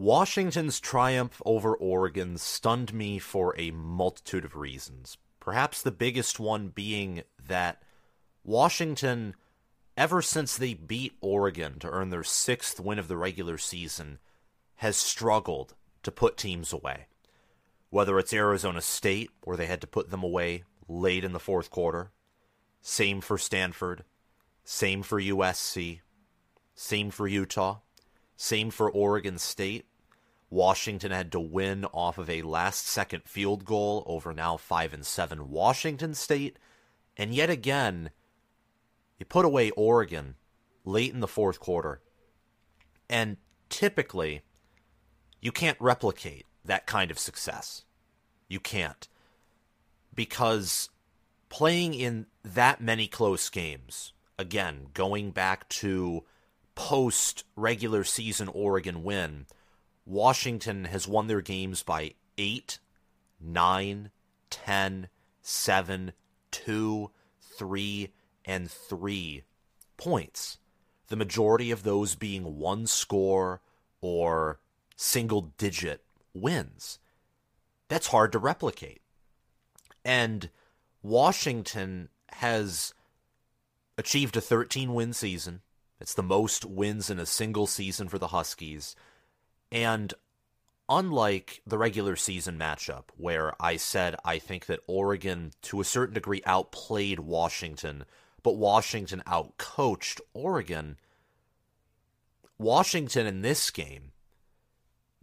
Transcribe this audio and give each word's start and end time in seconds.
Washington's 0.00 0.80
triumph 0.80 1.42
over 1.44 1.74
Oregon 1.74 2.38
stunned 2.38 2.94
me 2.94 3.18
for 3.18 3.54
a 3.58 3.70
multitude 3.70 4.46
of 4.46 4.56
reasons. 4.56 5.18
Perhaps 5.40 5.82
the 5.82 5.90
biggest 5.90 6.40
one 6.40 6.68
being 6.68 7.22
that 7.46 7.82
Washington, 8.42 9.34
ever 9.98 10.22
since 10.22 10.56
they 10.56 10.72
beat 10.72 11.12
Oregon 11.20 11.78
to 11.80 11.90
earn 11.90 12.08
their 12.08 12.24
sixth 12.24 12.80
win 12.80 12.98
of 12.98 13.08
the 13.08 13.18
regular 13.18 13.58
season, 13.58 14.20
has 14.76 14.96
struggled 14.96 15.74
to 16.02 16.10
put 16.10 16.38
teams 16.38 16.72
away. 16.72 17.04
Whether 17.90 18.18
it's 18.18 18.32
Arizona 18.32 18.80
State, 18.80 19.28
where 19.44 19.58
they 19.58 19.66
had 19.66 19.82
to 19.82 19.86
put 19.86 20.08
them 20.08 20.22
away 20.22 20.64
late 20.88 21.24
in 21.24 21.34
the 21.34 21.38
fourth 21.38 21.68
quarter, 21.68 22.10
same 22.80 23.20
for 23.20 23.36
Stanford, 23.36 24.04
same 24.64 25.02
for 25.02 25.20
USC, 25.20 26.00
same 26.74 27.10
for 27.10 27.28
Utah, 27.28 27.80
same 28.38 28.70
for 28.70 28.90
Oregon 28.90 29.36
State. 29.36 29.84
Washington 30.50 31.12
had 31.12 31.30
to 31.32 31.40
win 31.40 31.84
off 31.86 32.18
of 32.18 32.28
a 32.28 32.42
last 32.42 32.86
second 32.86 33.22
field 33.24 33.64
goal 33.64 34.02
over 34.06 34.34
now 34.34 34.56
5 34.56 34.92
and 34.92 35.06
7 35.06 35.48
Washington 35.48 36.12
State. 36.12 36.58
And 37.16 37.32
yet 37.32 37.48
again, 37.48 38.10
you 39.18 39.26
put 39.26 39.44
away 39.44 39.70
Oregon 39.70 40.34
late 40.84 41.14
in 41.14 41.20
the 41.20 41.28
fourth 41.28 41.60
quarter. 41.60 42.00
And 43.08 43.36
typically, 43.68 44.42
you 45.40 45.52
can't 45.52 45.80
replicate 45.80 46.46
that 46.64 46.86
kind 46.86 47.10
of 47.10 47.18
success. 47.18 47.84
You 48.48 48.58
can't. 48.58 49.08
Because 50.12 50.90
playing 51.48 51.94
in 51.94 52.26
that 52.42 52.80
many 52.80 53.06
close 53.06 53.48
games, 53.48 54.12
again, 54.38 54.88
going 54.94 55.30
back 55.30 55.68
to 55.68 56.24
post 56.74 57.44
regular 57.54 58.02
season 58.02 58.48
Oregon 58.48 59.04
win, 59.04 59.46
Washington 60.04 60.86
has 60.86 61.06
won 61.06 61.26
their 61.26 61.40
games 61.40 61.82
by 61.82 62.14
8, 62.38 62.78
9, 63.40 64.10
10, 64.50 65.08
7, 65.42 66.12
2, 66.50 67.10
3, 67.40 68.12
and 68.44 68.70
3 68.70 69.42
points. 69.96 70.58
The 71.08 71.16
majority 71.16 71.70
of 71.70 71.82
those 71.82 72.14
being 72.14 72.56
one 72.58 72.86
score 72.86 73.60
or 74.00 74.60
single 74.96 75.52
digit 75.58 76.04
wins. 76.34 76.98
That's 77.88 78.08
hard 78.08 78.32
to 78.32 78.38
replicate. 78.38 79.02
And 80.04 80.50
Washington 81.02 82.08
has 82.28 82.94
achieved 83.98 84.36
a 84.36 84.40
13 84.40 84.94
win 84.94 85.12
season. 85.12 85.62
It's 86.00 86.14
the 86.14 86.22
most 86.22 86.64
wins 86.64 87.10
in 87.10 87.18
a 87.18 87.26
single 87.26 87.66
season 87.66 88.08
for 88.08 88.18
the 88.18 88.28
Huskies. 88.28 88.96
And 89.72 90.12
unlike 90.88 91.62
the 91.66 91.78
regular 91.78 92.16
season 92.16 92.58
matchup, 92.58 93.04
where 93.16 93.54
I 93.60 93.76
said 93.76 94.16
I 94.24 94.38
think 94.38 94.66
that 94.66 94.80
Oregon, 94.86 95.52
to 95.62 95.80
a 95.80 95.84
certain 95.84 96.14
degree, 96.14 96.42
outplayed 96.44 97.20
Washington, 97.20 98.04
but 98.42 98.56
Washington 98.56 99.22
outcoached 99.26 100.20
Oregon, 100.34 100.96
Washington 102.58 103.26
in 103.26 103.42
this 103.42 103.70
game 103.70 104.12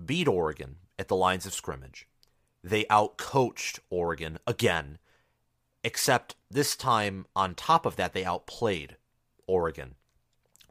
beat 0.03 0.27
Oregon 0.27 0.77
at 0.97 1.07
the 1.07 1.15
lines 1.15 1.45
of 1.45 1.53
scrimmage. 1.53 2.07
They 2.63 2.85
outcoached 2.85 3.79
Oregon 3.89 4.39
again, 4.47 4.97
except 5.83 6.35
this 6.49 6.75
time, 6.75 7.25
on 7.35 7.55
top 7.55 7.85
of 7.85 7.95
that, 7.97 8.13
they 8.13 8.25
outplayed 8.25 8.97
Oregon. 9.45 9.95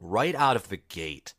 Right 0.01 0.35
out 0.35 0.57
of 0.57 0.69
the 0.69 0.77
gate, 0.77 1.35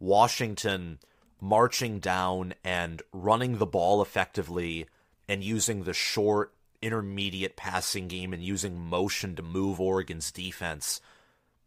Washington 0.00 0.98
marching 1.42 1.98
down 1.98 2.54
and 2.62 3.02
running 3.12 3.58
the 3.58 3.66
ball 3.66 4.00
effectively 4.00 4.86
and 5.28 5.42
using 5.42 5.82
the 5.82 5.92
short, 5.92 6.54
intermediate 6.80 7.56
passing 7.56 8.06
game 8.06 8.32
and 8.32 8.44
using 8.44 8.78
motion 8.78 9.34
to 9.34 9.42
move 9.42 9.80
Oregon's 9.80 10.30
defense, 10.30 11.00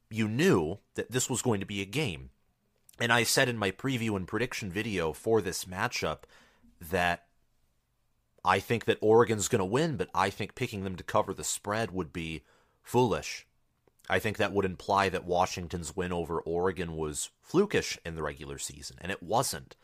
you 0.09 0.29
knew 0.29 0.79
that 0.95 1.11
this 1.11 1.29
was 1.29 1.41
going 1.41 1.59
to 1.59 1.65
be 1.65 1.81
a 1.81 1.85
game. 1.85 2.29
And 3.01 3.11
I 3.11 3.23
said 3.23 3.49
in 3.49 3.57
my 3.57 3.71
preview 3.71 4.15
and 4.15 4.25
prediction 4.25 4.71
video 4.71 5.11
for 5.11 5.41
this 5.41 5.65
matchup 5.65 6.19
that 6.79 7.25
I 8.45 8.59
think 8.59 8.85
that 8.85 8.99
Oregon's 9.01 9.49
going 9.49 9.59
to 9.59 9.65
win, 9.65 9.97
but 9.97 10.09
I 10.15 10.29
think 10.29 10.55
picking 10.55 10.85
them 10.85 10.95
to 10.95 11.03
cover 11.03 11.33
the 11.33 11.43
spread 11.43 11.91
would 11.91 12.13
be 12.13 12.43
foolish. 12.81 13.45
I 14.09 14.19
think 14.19 14.37
that 14.37 14.53
would 14.53 14.65
imply 14.65 15.09
that 15.09 15.25
Washington's 15.25 15.95
win 15.95 16.13
over 16.13 16.39
Oregon 16.39 16.95
was 16.95 17.29
flukish 17.47 17.97
in 18.05 18.15
the 18.15 18.23
regular 18.23 18.57
season, 18.57 18.97
and 19.01 19.11
it 19.11 19.23
wasn't. 19.23 19.75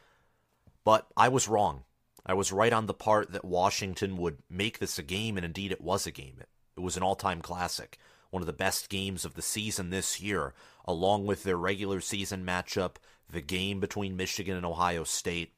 But 0.83 1.07
I 1.17 1.27
was 1.27 1.47
wrong. 1.47 1.83
I 2.25 2.33
was 2.33 2.51
right 2.51 2.71
on 2.73 2.85
the 2.85 2.93
part 2.93 3.31
that 3.31 3.45
Washington 3.45 4.17
would 4.17 4.37
make 4.49 4.77
this 4.77 4.99
a 4.99 5.03
game, 5.03 5.37
and 5.37 5.45
indeed 5.45 5.71
it 5.71 5.81
was 5.81 6.05
a 6.05 6.11
game. 6.11 6.35
It, 6.39 6.49
it 6.77 6.81
was 6.81 6.97
an 6.97 7.03
all 7.03 7.15
time 7.15 7.41
classic, 7.41 7.97
one 8.29 8.43
of 8.43 8.47
the 8.47 8.53
best 8.53 8.89
games 8.89 9.25
of 9.25 9.33
the 9.33 9.41
season 9.41 9.89
this 9.89 10.21
year, 10.21 10.53
along 10.85 11.25
with 11.25 11.43
their 11.43 11.57
regular 11.57 11.99
season 11.99 12.45
matchup, 12.45 12.97
the 13.29 13.41
game 13.41 13.79
between 13.79 14.17
Michigan 14.17 14.55
and 14.55 14.65
Ohio 14.65 15.03
State. 15.03 15.53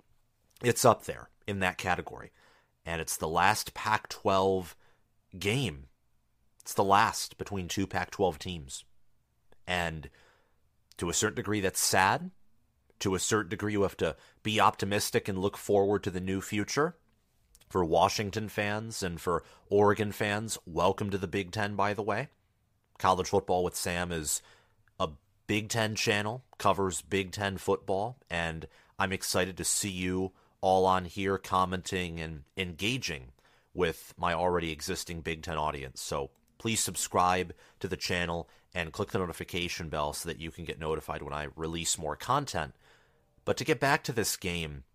It's 0.64 0.86
up 0.86 1.04
there 1.04 1.30
in 1.48 1.60
that 1.60 1.78
category. 1.78 2.32
And 2.86 3.02
it's 3.02 3.18
the 3.18 3.28
last 3.28 3.74
Pac 3.74 4.10
12 4.10 4.76
game 5.38 5.88
it's 6.64 6.74
the 6.74 6.84
last 6.84 7.38
between 7.38 7.68
two 7.68 7.86
Pac 7.86 8.10
12 8.10 8.40
teams. 8.40 8.86
And 9.68 10.10
to 10.96 11.10
a 11.10 11.14
certain 11.14 11.36
degree, 11.36 11.60
that's 11.60 11.82
sad. 11.82 12.32
To 13.00 13.16
a 13.16 13.20
certain 13.20 13.50
degree, 13.50 13.74
you 13.74 13.82
have 13.82 13.98
to 13.98 14.16
be 14.44 14.62
optimistic 14.62 15.28
and 15.28 15.38
look 15.38 15.58
forward 15.58 16.04
to 16.04 16.10
the 16.10 16.22
new 16.22 16.40
future. 16.40 16.96
For 17.70 17.84
Washington 17.84 18.48
fans 18.48 19.04
and 19.04 19.20
for 19.20 19.44
Oregon 19.70 20.14
fans, 20.14 20.58
welcome 20.66 21.10
to 21.10 21.18
the 21.18 21.28
Big 21.28 21.52
Ten, 21.52 21.76
by 21.76 21.94
the 21.94 22.02
way. 22.02 22.30
College 22.98 23.28
Football 23.28 23.66
with 23.66 23.76
Sam 23.76 24.14
is 24.14 24.42
a 25.02 25.10
Big 25.48 25.68
Ten 25.68 25.96
channel, 25.96 26.46
covers 26.58 27.02
Big 27.02 27.32
Ten 27.34 27.58
football, 27.58 28.20
and 28.30 28.68
I'm 28.98 29.12
excited 29.12 29.58
to 29.58 29.66
see 29.66 29.90
you 29.90 30.32
all 30.62 30.86
on 30.86 31.04
here 31.04 31.38
commenting 31.38 32.22
and 32.22 32.44
engaging 32.56 33.34
with 33.74 34.14
my 34.16 34.34
already 34.34 34.72
existing 34.72 35.20
Big 35.22 35.42
Ten 35.42 35.58
audience. 35.58 36.00
So 36.00 36.30
please 36.64 36.80
subscribe 36.80 37.54
to 37.82 37.90
the 37.90 37.98
channel 37.98 38.48
and 38.74 38.94
click 38.94 39.12
the 39.12 39.20
notification 39.20 39.90
bell 39.90 40.14
so 40.14 40.30
that 40.30 40.40
you 40.40 40.50
can 40.50 40.64
get 40.64 40.80
notified 40.80 41.22
when 41.22 41.34
I 41.34 41.50
release 41.58 41.98
more 41.98 42.16
content. 42.16 42.74
But 43.44 43.58
to 43.58 43.66
get 43.66 43.82
back 43.82 44.02
to 44.06 44.14
this 44.14 44.38
game, 44.38 44.86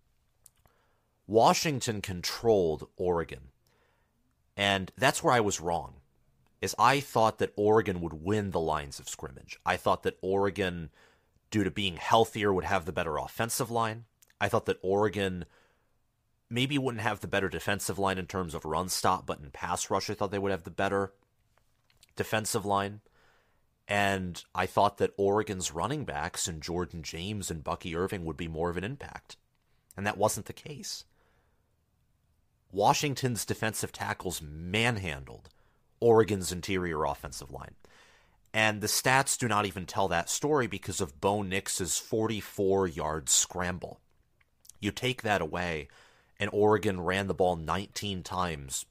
Washington 1.27 2.01
controlled 2.01 2.87
Oregon. 2.97 3.49
And 4.57 4.91
that's 4.97 5.23
where 5.23 5.31
I 5.31 5.41
was 5.41 5.61
wrong. 5.61 5.97
Is 6.59 6.73
I 6.79 7.01
thought 7.01 7.37
that 7.37 7.53
Oregon 7.55 8.01
would 8.01 8.13
win 8.13 8.49
the 8.49 8.59
lines 8.59 8.99
of 8.99 9.07
scrimmage. 9.07 9.59
I 9.63 9.77
thought 9.77 10.01
that 10.01 10.17
Oregon 10.23 10.89
due 11.51 11.63
to 11.63 11.69
being 11.69 11.97
healthier 11.97 12.51
would 12.51 12.65
have 12.65 12.85
the 12.85 12.91
better 12.91 13.17
offensive 13.17 13.69
line. 13.69 14.05
I 14.41 14.49
thought 14.49 14.65
that 14.65 14.79
Oregon 14.81 15.45
maybe 16.49 16.79
wouldn't 16.79 17.03
have 17.03 17.19
the 17.19 17.27
better 17.27 17.47
defensive 17.47 17.99
line 17.99 18.17
in 18.17 18.25
terms 18.25 18.55
of 18.55 18.65
run 18.65 18.89
stop, 18.89 19.27
but 19.27 19.39
in 19.39 19.51
pass 19.51 19.91
rush 19.91 20.09
I 20.09 20.15
thought 20.15 20.31
they 20.31 20.39
would 20.39 20.51
have 20.51 20.63
the 20.63 20.71
better 20.71 21.13
defensive 22.19 22.65
line. 22.65 22.99
And 23.87 24.43
I 24.53 24.65
thought 24.65 24.97
that 24.97 25.13
Oregon's 25.15 25.71
running 25.71 26.03
backs 26.03 26.49
and 26.49 26.61
Jordan 26.61 27.01
James 27.01 27.49
and 27.49 27.63
Bucky 27.63 27.95
Irving 27.95 28.25
would 28.25 28.35
be 28.35 28.49
more 28.49 28.69
of 28.69 28.75
an 28.75 28.83
impact. 28.83 29.37
And 29.95 30.05
that 30.05 30.17
wasn't 30.17 30.45
the 30.45 30.53
case. 30.53 31.05
Washington's 32.73 33.45
defensive 33.45 33.93
tackles 33.93 34.41
manhandled 34.41 35.47
Oregon's 36.01 36.51
interior 36.51 37.05
offensive 37.05 37.51
line. 37.51 37.75
And 38.53 38.81
the 38.81 38.87
stats 38.87 39.37
do 39.37 39.47
not 39.47 39.65
even 39.65 39.85
tell 39.85 40.09
that 40.09 40.29
story 40.29 40.67
because 40.67 40.99
of 40.99 41.21
Bo 41.21 41.41
Nix's 41.41 41.97
44 41.97 42.85
yard 42.85 43.29
scramble. 43.29 44.01
You 44.81 44.91
take 44.91 45.21
that 45.21 45.41
away, 45.41 45.87
and 46.37 46.49
Oregon 46.51 46.99
ran 46.99 47.27
the 47.27 47.33
ball 47.33 47.55
19 47.55 48.23
times 48.23 48.85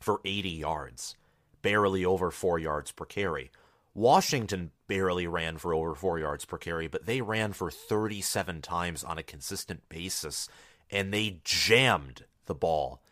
for 0.00 0.20
80 0.24 0.48
yards 0.50 1.14
barely 1.62 2.04
over 2.04 2.30
four 2.30 2.58
yards 2.58 2.92
per 2.92 3.04
carry. 3.04 3.50
Washington 3.94 4.70
barely 4.86 5.26
ran 5.26 5.58
for 5.58 5.74
over 5.74 5.94
four 5.94 6.18
yards 6.18 6.44
per 6.44 6.58
carry, 6.58 6.86
but 6.86 7.06
they 7.06 7.20
ran 7.20 7.52
for 7.52 7.70
37 7.70 8.62
times 8.62 9.02
on 9.02 9.18
a 9.18 9.22
consistent 9.22 9.88
basis, 9.88 10.48
and 10.90 11.12
they 11.12 11.40
jammed 11.44 12.24
the 12.46 12.54
ball 12.54 13.02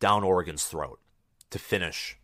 down 0.00 0.24
Oregon's 0.24 0.64
throat 0.64 0.98
to 1.50 1.58
finish 1.58 2.18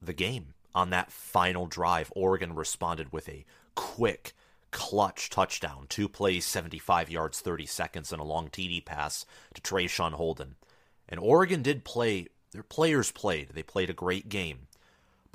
the 0.00 0.12
game. 0.12 0.54
On 0.74 0.90
that 0.90 1.10
final 1.10 1.66
drive, 1.66 2.12
Oregon 2.14 2.54
responded 2.54 3.12
with 3.12 3.28
a 3.30 3.46
quick, 3.74 4.34
clutch 4.70 5.30
touchdown, 5.30 5.86
two 5.88 6.08
plays, 6.08 6.44
75 6.44 7.10
yards, 7.10 7.40
30 7.40 7.64
seconds, 7.64 8.12
and 8.12 8.20
a 8.20 8.24
long 8.24 8.48
TD 8.48 8.84
pass 8.84 9.24
to 9.54 9.62
Traeshon 9.62 10.12
Holden. 10.12 10.56
And 11.08 11.18
Oregon 11.18 11.62
did 11.62 11.82
play, 11.82 12.26
their 12.52 12.62
players 12.62 13.10
played. 13.10 13.50
They 13.54 13.62
played 13.62 13.88
a 13.88 13.94
great 13.94 14.28
game 14.28 14.66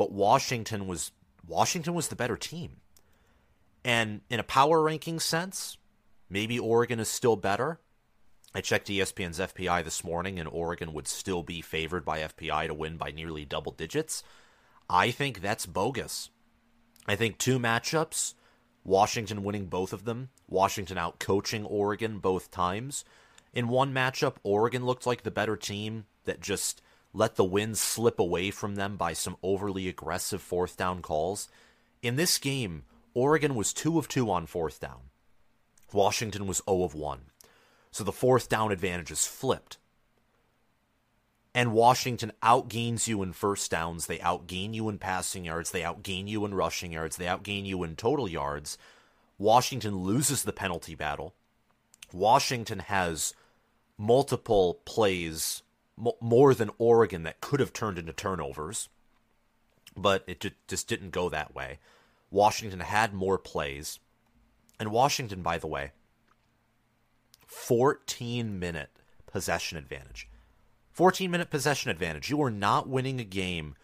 but 0.01 0.11
Washington 0.11 0.87
was 0.87 1.11
Washington 1.45 1.93
was 1.93 2.07
the 2.07 2.15
better 2.15 2.35
team. 2.35 2.77
And 3.85 4.21
in 4.31 4.39
a 4.39 4.43
power 4.43 4.81
ranking 4.81 5.19
sense, 5.19 5.77
maybe 6.27 6.57
Oregon 6.57 6.99
is 6.99 7.07
still 7.07 7.35
better. 7.35 7.79
I 8.55 8.61
checked 8.61 8.87
ESPN's 8.87 9.37
FPI 9.37 9.83
this 9.83 10.03
morning, 10.03 10.39
and 10.39 10.49
Oregon 10.49 10.93
would 10.93 11.07
still 11.07 11.43
be 11.43 11.61
favored 11.61 12.03
by 12.03 12.21
FPI 12.21 12.65
to 12.65 12.73
win 12.73 12.97
by 12.97 13.11
nearly 13.11 13.45
double 13.45 13.73
digits. 13.73 14.23
I 14.89 15.11
think 15.11 15.39
that's 15.39 15.67
bogus. 15.67 16.31
I 17.05 17.15
think 17.15 17.37
two 17.37 17.59
matchups, 17.59 18.33
Washington 18.83 19.43
winning 19.43 19.67
both 19.67 19.93
of 19.93 20.05
them, 20.05 20.29
Washington 20.47 20.97
out 20.97 21.19
coaching 21.19 21.63
Oregon 21.63 22.17
both 22.17 22.49
times. 22.49 23.05
In 23.53 23.67
one 23.67 23.93
matchup, 23.93 24.37
Oregon 24.41 24.83
looked 24.83 25.05
like 25.05 25.21
the 25.21 25.29
better 25.29 25.55
team 25.55 26.05
that 26.25 26.41
just 26.41 26.81
let 27.13 27.35
the 27.35 27.43
win 27.43 27.75
slip 27.75 28.19
away 28.19 28.51
from 28.51 28.75
them 28.75 28.95
by 28.95 29.13
some 29.13 29.37
overly 29.43 29.87
aggressive 29.87 30.41
fourth 30.41 30.77
down 30.77 31.01
calls. 31.01 31.49
In 32.01 32.15
this 32.15 32.37
game, 32.37 32.83
Oregon 33.13 33.55
was 33.55 33.73
2 33.73 33.97
of 33.97 34.07
2 34.07 34.31
on 34.31 34.45
fourth 34.45 34.79
down. 34.79 35.09
Washington 35.91 36.47
was 36.47 36.61
0 36.69 36.83
of 36.83 36.95
1. 36.95 37.19
So 37.91 38.03
the 38.03 38.13
fourth 38.13 38.47
down 38.47 38.71
advantage 38.71 39.11
is 39.11 39.27
flipped. 39.27 39.77
And 41.53 41.73
Washington 41.73 42.31
outgains 42.41 43.07
you 43.07 43.21
in 43.21 43.33
first 43.33 43.69
downs. 43.69 44.05
They 44.05 44.19
outgain 44.19 44.73
you 44.73 44.87
in 44.87 44.97
passing 44.97 45.43
yards. 45.43 45.71
They 45.71 45.81
outgain 45.81 46.27
you 46.29 46.45
in 46.45 46.55
rushing 46.55 46.93
yards. 46.93 47.17
They 47.17 47.25
outgain 47.25 47.65
you 47.65 47.83
in 47.83 47.97
total 47.97 48.29
yards. 48.29 48.77
Washington 49.37 49.97
loses 49.97 50.43
the 50.43 50.53
penalty 50.53 50.95
battle. 50.95 51.33
Washington 52.13 52.79
has 52.79 53.33
multiple 53.97 54.79
plays 54.85 55.61
more 56.19 56.53
than 56.53 56.71
Oregon 56.77 57.23
that 57.23 57.41
could 57.41 57.59
have 57.59 57.73
turned 57.73 57.97
into 57.97 58.13
turnovers, 58.13 58.89
but 59.95 60.23
it 60.27 60.45
just 60.67 60.87
didn't 60.87 61.11
go 61.11 61.29
that 61.29 61.53
way. 61.53 61.79
Washington 62.29 62.79
had 62.79 63.13
more 63.13 63.37
plays. 63.37 63.99
And 64.79 64.91
Washington, 64.91 65.41
by 65.41 65.57
the 65.57 65.67
way, 65.67 65.91
14 67.45 68.57
minute 68.57 68.89
possession 69.27 69.77
advantage. 69.77 70.27
14 70.91 71.29
minute 71.29 71.49
possession 71.49 71.91
advantage. 71.91 72.29
You 72.29 72.41
are 72.41 72.51
not 72.51 72.87
winning 72.87 73.19
a 73.19 73.25
game 73.25 73.75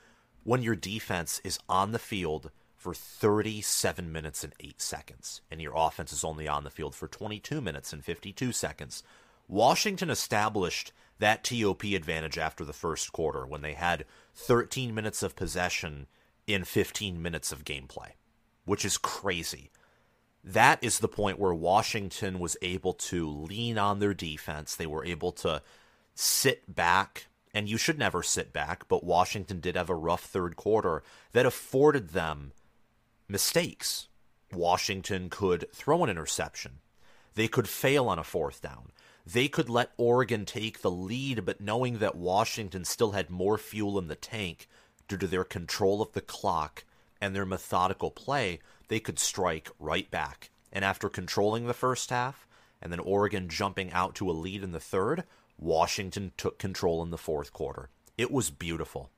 when 0.43 0.63
your 0.63 0.75
defense 0.75 1.41
is 1.43 1.59
on 1.67 1.91
the 1.91 1.99
field 1.99 2.51
for 2.75 2.93
37 2.93 4.11
minutes 4.11 4.43
and 4.43 4.53
8 4.59 4.81
seconds, 4.81 5.41
and 5.51 5.61
your 5.61 5.73
offense 5.75 6.13
is 6.13 6.23
only 6.23 6.47
on 6.47 6.63
the 6.63 6.69
field 6.69 6.95
for 6.95 7.07
22 7.07 7.59
minutes 7.59 7.91
and 7.91 8.03
52 8.03 8.51
seconds. 8.53 9.03
Washington 9.47 10.09
established 10.09 10.93
that 11.19 11.43
TOP 11.43 11.83
advantage 11.83 12.37
after 12.37 12.63
the 12.63 12.73
first 12.73 13.11
quarter 13.11 13.45
when 13.45 13.61
they 13.61 13.73
had 13.73 14.05
13 14.35 14.93
minutes 14.93 15.23
of 15.23 15.35
possession 15.35 16.07
in 16.45 16.63
15 16.63 17.21
minutes 17.21 17.51
of 17.51 17.65
gameplay, 17.65 18.11
which 18.65 18.85
is 18.85 18.97
crazy. 18.97 19.71
That 20.43 20.81
is 20.81 20.99
the 20.99 21.07
point 21.07 21.39
where 21.39 21.53
Washington 21.53 22.39
was 22.39 22.55
able 22.61 22.93
to 22.93 23.29
lean 23.29 23.77
on 23.77 23.99
their 23.99 24.13
defense. 24.13 24.75
They 24.75 24.85
were 24.85 25.03
able 25.03 25.31
to 25.33 25.61
sit 26.15 26.73
back, 26.73 27.27
and 27.53 27.67
you 27.67 27.77
should 27.77 27.99
never 27.99 28.23
sit 28.23 28.53
back, 28.53 28.87
but 28.87 29.03
Washington 29.03 29.59
did 29.59 29.75
have 29.75 29.89
a 29.89 29.95
rough 29.95 30.23
third 30.23 30.55
quarter 30.55 31.03
that 31.33 31.45
afforded 31.45 32.09
them 32.09 32.53
mistakes. 33.27 34.07
Washington 34.53 35.29
could 35.29 35.65
throw 35.73 36.03
an 36.03 36.09
interception. 36.09 36.79
They 37.35 37.49
could 37.49 37.67
fail 37.67 38.07
on 38.07 38.17
a 38.17 38.23
fourth 38.23 38.61
down 38.61 38.91
they 39.33 39.49
could 39.49 39.67
let 39.67 39.91
Oregon 39.97 40.45
take 40.45 40.81
the 40.81 40.91
lead, 40.91 41.43
but 41.43 41.59
knowing 41.59 41.97
that 41.97 42.15
Washington 42.15 42.85
still 42.85 43.11
had 43.11 43.29
more 43.29 43.57
fuel 43.57 43.99
in 43.99 44.07
the 44.07 44.15
tank 44.15 44.69
due 45.09 45.17
to 45.17 45.27
their 45.27 45.43
control 45.43 46.01
of 46.01 46.13
the 46.13 46.21
clock 46.21 46.85
and 47.19 47.35
their 47.35 47.45
methodical 47.45 48.09
play, 48.09 48.59
they 48.87 49.01
could 49.01 49.19
strike 49.19 49.69
right 49.79 50.09
back. 50.09 50.49
And 50.71 50.85
after 50.85 51.09
controlling 51.09 51.67
the 51.67 51.73
first 51.73 52.09
half, 52.09 52.47
and 52.81 52.89
then 52.89 52.99
Oregon 53.01 53.49
jumping 53.49 53.91
out 53.91 54.15
to 54.15 54.29
a 54.29 54.31
lead 54.31 54.63
in 54.63 54.71
the 54.71 54.79
third, 54.79 55.25
Washington 55.59 56.31
took 56.37 56.57
control 56.57 57.03
in 57.03 57.09
the 57.09 57.17
fourth 57.17 57.51
quarter. 57.51 57.89
It 58.17 58.31
was 58.31 58.49
beautiful. 58.49 59.09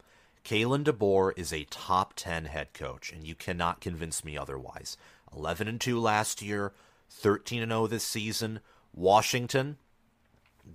Kalen 0.44 0.86
DeBoer 0.86 1.34
is 1.38 1.54
a 1.54 1.66
top 1.66 2.14
10 2.16 2.46
head 2.46 2.74
coach, 2.74 3.12
and 3.12 3.28
you 3.28 3.36
cannot 3.36 3.82
convince 3.82 4.24
me 4.24 4.38
otherwise. 4.38 4.98
11 5.36 5.68
and 5.68 5.80
2 5.80 6.00
last 6.00 6.42
year, 6.42 6.74
13 7.12 7.62
and 7.62 7.72
0 7.72 7.86
this 7.86 8.04
season. 8.04 8.62
Washington, 8.92 9.78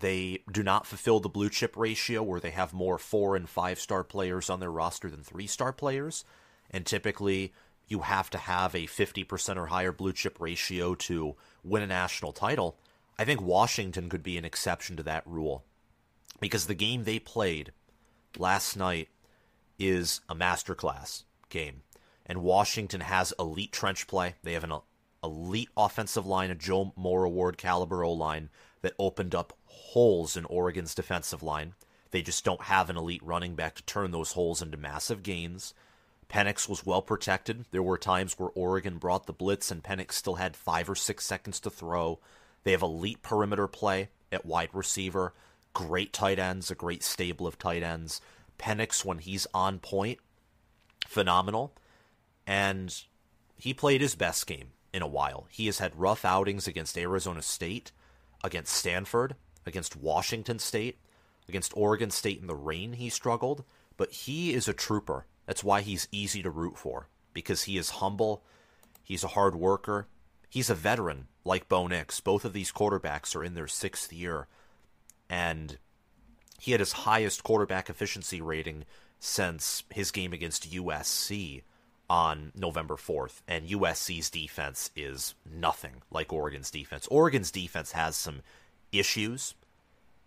they 0.01 0.43
do 0.51 0.63
not 0.63 0.87
fulfill 0.87 1.21
the 1.21 1.29
blue 1.29 1.51
chip 1.51 1.77
ratio 1.77 2.23
where 2.23 2.41
they 2.41 2.51
have 2.51 2.73
more 2.73 2.99
four 2.99 3.37
and 3.37 3.49
five 3.49 3.79
star 3.79 4.05
players 4.05 4.51
on 4.51 4.61
their 4.61 4.71
roster 4.71 5.11
than 5.11 5.23
three 5.23 5.47
star 5.47 5.73
players. 5.73 6.25
And 6.71 6.85
typically, 6.85 7.53
you 7.87 8.01
have 8.01 8.31
to 8.31 8.39
have 8.39 8.75
a 8.75 8.87
50% 8.87 9.57
or 9.57 9.67
higher 9.67 9.93
blue 9.93 10.13
chip 10.13 10.41
ratio 10.41 10.95
to 10.95 11.37
win 11.63 11.83
a 11.83 11.87
national 11.87 12.33
title. 12.33 12.77
I 13.19 13.25
think 13.25 13.41
Washington 13.41 14.09
could 14.09 14.23
be 14.23 14.39
an 14.39 14.45
exception 14.45 14.97
to 14.97 15.03
that 15.05 15.27
rule 15.27 15.65
because 16.41 16.67
the 16.67 16.75
game 16.75 17.05
they 17.05 17.19
played 17.19 17.73
last 18.39 18.77
night 18.77 19.09
is 19.79 20.21
a 20.29 20.35
masterclass 20.35 21.25
game. 21.49 21.83
And 22.27 22.43
Washington 22.43 23.03
has 23.03 23.35
elite 23.39 23.73
trench 23.73 24.07
play. 24.07 24.35
They 24.43 24.55
have 24.55 24.65
an 24.65 24.73
elite 25.23 25.69
offensive 25.77 26.27
line, 26.27 26.51
a 26.51 26.55
Joe 26.55 26.93
Moore 26.97 27.25
Award 27.25 27.59
caliber 27.59 28.03
O 28.03 28.13
line 28.13 28.49
that 28.85 28.95
opened 28.99 29.35
up 29.35 29.57
holes 29.65 30.37
in 30.37 30.45
Oregon's 30.45 30.95
defensive 30.95 31.43
line. 31.43 31.75
They 32.11 32.21
just 32.23 32.45
don't 32.45 32.63
have 32.65 32.91
an 32.91 32.97
elite 32.97 33.23
running 33.25 33.55
back 33.55 33.75
to 33.75 33.83
turn 33.83 34.11
those 34.11 34.33
holes 34.33 34.63
into 34.63 34.77
massive 34.77 35.23
gains. 35.23 35.75
Penix 36.29 36.69
was 36.69 36.87
well 36.87 37.03
protected. 37.03 37.65
There 37.71 37.83
were 37.83 37.99
times 37.99 38.39
where 38.39 38.51
Oregon 38.55 38.99
brought 38.99 39.27
the 39.27 39.33
blitz 39.33 39.71
and 39.71 39.83
Penix 39.83 40.13
still 40.13 40.35
had 40.37 40.55
five 40.55 40.89
or 40.89 40.95
six 40.95 41.25
seconds 41.25 41.59
to 41.61 41.71
throw. 41.71 42.21
They 42.63 42.73
have 42.73 42.83
elite 42.83 43.23
perimeter 43.23 43.67
play 43.67 44.11
at 44.31 44.47
wide 44.47 44.71
receiver, 44.73 45.33
great 45.73 46.13
tight 46.13 46.39
ends, 46.39 46.71
a 46.71 46.75
great 46.75 47.03
stable 47.03 47.47
of 47.47 47.59
tight 47.59 47.83
ends. 47.83 48.21
Penix, 48.59 49.05
when 49.05 49.19
he's 49.19 49.47
on 49.55 49.79
point, 49.79 50.19
phenomenal. 51.07 51.75
And 52.47 52.95
he 53.57 53.73
played 53.73 54.03
his 54.03 54.15
best 54.15 54.47
game 54.47 54.69
in 54.93 55.03
a 55.03 55.09
while. 55.09 55.47
He 55.51 55.67
has 55.67 55.79
had 55.79 55.99
rough 55.99 56.25
outings 56.25 56.69
against 56.69 56.99
Arizona 56.99 57.43
State, 57.43 57.91
against 58.45 58.75
Stanford, 58.75 59.35
against 59.67 59.97
Washington 59.97 60.61
State, 60.61 60.99
against 61.49 61.77
Oregon 61.77 62.11
State 62.11 62.41
in 62.41 62.47
the 62.47 62.55
rain, 62.55 62.93
he 62.93 63.09
struggled, 63.09 63.65
but 63.97 64.13
he 64.13 64.53
is 64.53 64.69
a 64.69 64.75
trooper. 64.75 65.27
That's 65.47 65.65
why 65.65 65.81
he's 65.81 66.07
easy 66.13 66.43
to 66.43 66.51
root 66.51 66.79
for 66.79 67.09
because 67.33 67.65
he 67.65 67.77
is 67.77 67.91
humble, 67.91 68.45
he's 69.03 69.25
a 69.25 69.29
hard 69.29 69.57
worker, 69.57 70.07
he's 70.49 70.71
a 70.71 70.75
veteran 70.75 71.27
like 71.45 71.69
Bo 71.69 71.89
Nix. 71.89 72.21
Both 72.21 72.45
of 72.45 72.53
these 72.53 72.71
quarterbacks 72.71 73.35
are 73.35 73.43
in 73.43 73.55
their 73.55 73.67
sixth 73.67 74.13
year, 74.13 74.47
and 75.29 75.79
he 76.61 76.71
had 76.71 76.81
his 76.81 76.93
highest 76.93 77.43
quarterback 77.43 77.91
efficiency 77.91 78.41
rating 78.41 78.85
since 79.19 79.83
his 79.91 80.11
game 80.11 80.33
against 80.33 80.71
USC 80.71 81.63
on 82.09 82.53
November 82.55 82.97
4th, 82.97 83.41
and 83.49 83.69
USC's 83.69 84.31
defense 84.31 84.91
is 84.95 85.35
nothing 85.51 86.03
like 86.11 86.33
Oregon's 86.33 86.71
defense. 86.71 87.07
Oregon's 87.11 87.51
defense 87.51 87.93
has 87.93 88.17
some 88.17 88.43
issues. 88.93 89.55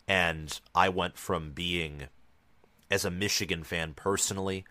And 0.08 0.60
I 0.74 0.90
went 0.90 1.18
from 1.18 1.52
being, 1.52 2.04
as 2.90 3.04
a 3.04 3.12
Michigan 3.12 3.64
fan 3.64 3.94
personally, 3.94 4.66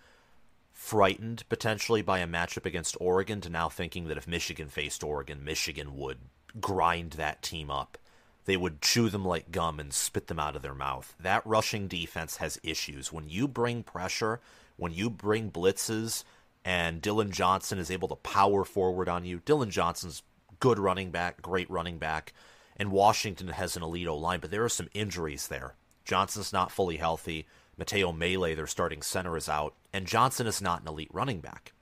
frightened 0.72 1.44
potentially 1.48 2.02
by 2.02 2.20
a 2.20 2.26
matchup 2.26 2.66
against 2.66 2.96
Oregon 3.00 3.40
to 3.42 3.50
now 3.50 3.68
thinking 3.68 4.08
that 4.08 4.16
if 4.16 4.26
Michigan 4.26 4.68
faced 4.68 5.04
Oregon, 5.04 5.44
Michigan 5.44 5.96
would 5.96 6.18
grind 6.60 7.12
that 7.12 7.42
team 7.42 7.70
up. 7.70 7.98
They 8.46 8.56
would 8.56 8.80
chew 8.80 9.10
them 9.10 9.25
like 9.25 9.50
gum 9.50 9.80
and 9.80 9.92
spit 9.92 10.28
them 10.28 10.38
out 10.38 10.56
of 10.56 10.62
their 10.62 10.75
mouth. 10.75 11.14
That 11.20 11.44
rushing 11.44 11.88
defense 11.88 12.36
has 12.36 12.60
issues. 12.62 13.12
When 13.12 13.28
you 13.28 13.48
bring 13.48 13.82
pressure, 13.82 14.40
when 14.76 14.92
you 14.92 15.10
bring 15.10 15.50
blitzes, 15.50 16.25
and 16.66 17.00
Dillon 17.00 17.30
Johnson 17.30 17.78
is 17.78 17.90
able 17.90 18.08
to 18.08 18.16
power 18.16 18.62
forward 18.64 19.08
on 19.08 19.25
you, 19.25 19.40
Dillon 19.46 19.70
Johnson's 19.70 20.23
good 20.61 20.78
running 20.78 21.11
back, 21.11 21.40
great 21.40 21.70
running 21.70 21.96
back 21.96 22.35
and 22.76 22.92
Washington 22.92 23.49
has 23.49 23.76
an 23.76 23.82
elite 23.82 24.06
O 24.06 24.16
line, 24.16 24.40
but 24.40 24.50
there 24.50 24.64
are 24.64 24.68
some 24.68 24.88
injuries 24.92 25.49
there. 25.49 25.75
Johnson's 26.04 26.52
not 26.52 26.70
fully 26.70 26.99
healthy. 26.99 27.46
Matteo 27.76 28.12
Mele, 28.12 28.54
their 28.54 28.66
starting 28.66 29.02
center, 29.02 29.37
is 29.37 29.49
out, 29.49 29.75
and 29.92 30.06
Johnson 30.06 30.46
is 30.46 30.62
not 30.62 30.82
an 30.82 30.88
elite 30.88 31.11
running 31.12 31.40
back. 31.40 31.73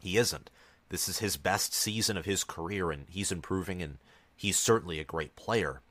He 0.00 0.16
isn't. 0.16 0.50
This 0.88 1.08
is 1.08 1.18
his 1.18 1.36
best 1.36 1.74
season 1.74 2.16
of 2.16 2.24
his 2.24 2.42
career, 2.42 2.90
and 2.90 3.06
he's 3.08 3.30
improving, 3.30 3.82
and 3.82 3.98
he's 4.34 4.56
certainly 4.56 4.98
a 4.98 5.04
great 5.04 5.36
player. 5.36 5.82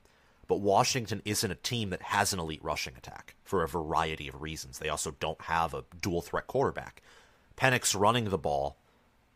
But 0.48 0.62
Washington 0.62 1.22
isn't 1.26 1.52
a 1.52 1.56
team 1.56 1.92
that 1.92 2.02
has 2.02 2.34
an 2.34 2.40
elite 2.40 2.64
rushing 2.64 2.96
attack 2.98 3.36
for 3.44 3.64
a 3.64 3.68
variety 3.68 4.28
of 4.28 4.42
reasons. 4.42 4.80
They 4.80 4.90
also 4.90 5.16
don't 5.20 5.42
have 5.42 5.74
a 5.74 5.84
dual 6.02 6.22
threat 6.22 6.48
quarterback. 6.48 7.02
Penix 7.60 8.00
running 8.00 8.26
the 8.26 8.38
ball 8.38 8.78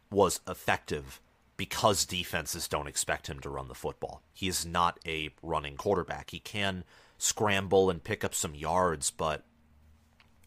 was 0.09 0.39
effective 0.47 1.19
because 1.57 2.05
defenses 2.05 2.67
don't 2.67 2.87
expect 2.87 3.27
him 3.27 3.39
to 3.41 3.49
run 3.49 3.67
the 3.67 3.75
football. 3.75 4.21
He 4.33 4.47
is 4.47 4.65
not 4.65 4.97
a 5.05 5.31
running 5.41 5.75
quarterback. 5.75 6.31
He 6.31 6.39
can 6.39 6.85
scramble 7.17 7.89
and 7.89 8.03
pick 8.03 8.23
up 8.23 8.33
some 8.33 8.55
yards, 8.55 9.11
but 9.11 9.43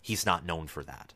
he's 0.01 0.25
not 0.25 0.47
known 0.47 0.67
for 0.67 0.83
that. 0.85 1.13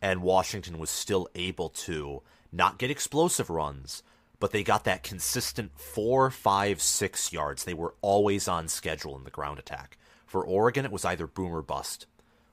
And 0.00 0.22
Washington 0.22 0.78
was 0.78 0.90
still 0.90 1.28
able 1.34 1.68
to 1.70 2.22
not 2.50 2.78
get 2.78 2.90
explosive 2.90 3.50
runs, 3.50 4.02
but 4.40 4.52
they 4.52 4.62
got 4.62 4.84
that 4.84 5.02
consistent 5.02 5.78
four, 5.78 6.30
five, 6.30 6.80
six 6.80 7.32
yards. 7.32 7.64
They 7.64 7.74
were 7.74 7.94
always 8.00 8.48
on 8.48 8.68
schedule 8.68 9.16
in 9.16 9.24
the 9.24 9.30
ground 9.30 9.58
attack. 9.58 9.98
For 10.26 10.44
Oregon, 10.44 10.84
it 10.84 10.92
was 10.92 11.04
either 11.04 11.26
boom 11.26 11.54
or 11.54 11.62
bust. 11.62 12.06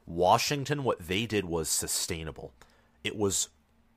Washington, 0.06 0.84
what 0.84 1.08
they 1.08 1.26
did 1.26 1.46
was 1.46 1.70
sustainable. 1.70 2.54
It 3.04 3.16
was, 3.16 3.50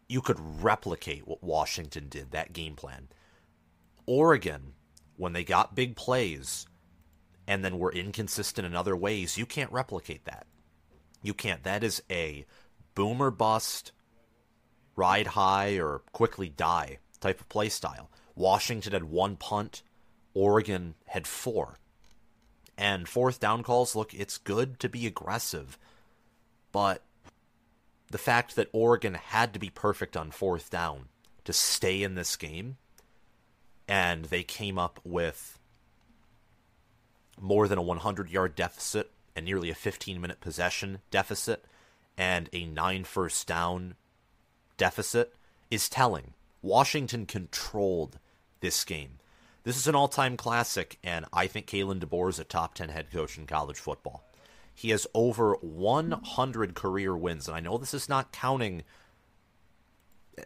you 0.08 0.20
could 0.20 0.38
replicate 0.62 1.26
what 1.26 1.42
Washington 1.42 2.08
did, 2.08 2.30
that 2.30 2.52
game 2.52 2.76
plan. 2.76 3.08
Oregon, 4.06 4.74
when 5.16 5.32
they 5.32 5.44
got 5.44 5.74
big 5.74 5.96
plays 5.96 6.66
and 7.46 7.64
then 7.64 7.78
were 7.78 7.92
inconsistent 7.92 8.66
in 8.66 8.74
other 8.74 8.96
ways, 8.96 9.38
you 9.38 9.46
can't 9.46 9.72
replicate 9.72 10.24
that. 10.24 10.46
You 11.22 11.34
can't. 11.34 11.62
That 11.64 11.82
is 11.82 12.02
a 12.10 12.44
boomer 12.94 13.30
bust, 13.30 13.92
ride 14.96 15.28
high 15.28 15.78
or 15.78 16.02
quickly 16.12 16.48
die 16.48 16.98
type 17.20 17.40
of 17.40 17.48
play 17.48 17.68
style. 17.68 18.10
Washington 18.34 18.92
had 18.92 19.04
one 19.04 19.36
punt, 19.36 19.82
Oregon 20.34 20.94
had 21.06 21.26
four. 21.26 21.78
And 22.76 23.08
fourth 23.08 23.38
down 23.38 23.62
calls, 23.62 23.94
look, 23.94 24.12
it's 24.12 24.36
good 24.36 24.80
to 24.80 24.88
be 24.88 25.06
aggressive, 25.06 25.78
but 26.72 27.02
the 28.10 28.18
fact 28.18 28.56
that 28.56 28.68
Oregon 28.72 29.14
had 29.14 29.52
to 29.52 29.58
be 29.58 29.70
perfect 29.70 30.16
on 30.16 30.30
fourth 30.30 30.70
down 30.70 31.08
to 31.44 31.52
stay 31.52 32.02
in 32.02 32.14
this 32.14 32.36
game, 32.36 32.76
and 33.88 34.26
they 34.26 34.42
came 34.42 34.78
up 34.78 35.00
with 35.04 35.58
more 37.40 37.66
than 37.68 37.78
a 37.78 37.82
100 37.82 38.30
yard 38.30 38.54
deficit 38.54 39.10
and 39.34 39.44
nearly 39.44 39.70
a 39.70 39.74
15 39.74 40.20
minute 40.20 40.40
possession 40.40 41.00
deficit 41.10 41.64
and 42.16 42.48
a 42.52 42.64
nine 42.64 43.04
first 43.04 43.46
down 43.46 43.94
deficit 44.76 45.34
is 45.70 45.88
telling. 45.88 46.34
Washington 46.62 47.26
controlled 47.26 48.18
this 48.60 48.84
game. 48.84 49.18
This 49.64 49.76
is 49.76 49.86
an 49.86 49.94
all 49.94 50.08
time 50.08 50.36
classic, 50.36 50.98
and 51.02 51.24
I 51.32 51.46
think 51.46 51.66
Kalen 51.66 52.00
DeBoer 52.00 52.30
is 52.30 52.38
a 52.38 52.44
top 52.44 52.74
10 52.74 52.90
head 52.90 53.10
coach 53.10 53.36
in 53.38 53.46
college 53.46 53.78
football. 53.78 54.24
He 54.74 54.90
has 54.90 55.06
over 55.14 55.54
100 55.60 56.74
career 56.74 57.16
wins, 57.16 57.46
and 57.46 57.56
I 57.56 57.60
know 57.60 57.78
this 57.78 57.94
is 57.94 58.08
not 58.08 58.32
counting. 58.32 58.82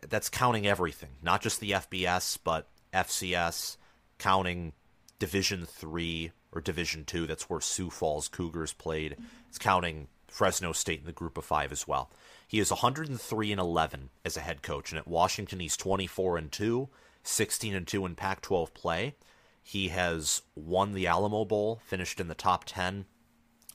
That's 0.06 0.28
counting 0.28 0.66
everything, 0.66 1.10
not 1.22 1.40
just 1.40 1.60
the 1.60 1.70
FBS, 1.70 2.38
but 2.44 2.68
FCS, 2.92 3.78
counting 4.18 4.74
Division 5.18 5.64
Three 5.64 6.32
or 6.52 6.60
Division 6.60 7.04
Two. 7.04 7.26
That's 7.26 7.48
where 7.48 7.62
Sioux 7.62 7.88
Falls 7.88 8.28
Cougars 8.28 8.74
played. 8.74 9.16
It's 9.48 9.58
counting 9.58 10.08
Fresno 10.28 10.72
State 10.72 11.00
in 11.00 11.06
the 11.06 11.12
Group 11.12 11.38
of 11.38 11.44
Five 11.46 11.72
as 11.72 11.88
well. 11.88 12.10
He 12.46 12.58
is 12.58 12.70
103 12.70 13.52
and 13.52 13.60
11 13.60 14.10
as 14.24 14.36
a 14.36 14.40
head 14.40 14.62
coach, 14.62 14.92
and 14.92 14.98
at 14.98 15.08
Washington 15.08 15.60
he's 15.60 15.76
24 15.76 16.36
and 16.36 16.52
two, 16.52 16.88
16 17.22 17.74
and 17.74 17.86
two 17.86 18.04
in 18.04 18.14
Pac-12 18.14 18.74
play. 18.74 19.14
He 19.62 19.88
has 19.88 20.42
won 20.54 20.92
the 20.92 21.06
Alamo 21.06 21.44
Bowl, 21.44 21.80
finished 21.84 22.20
in 22.20 22.28
the 22.28 22.34
top 22.34 22.64
10 22.66 23.06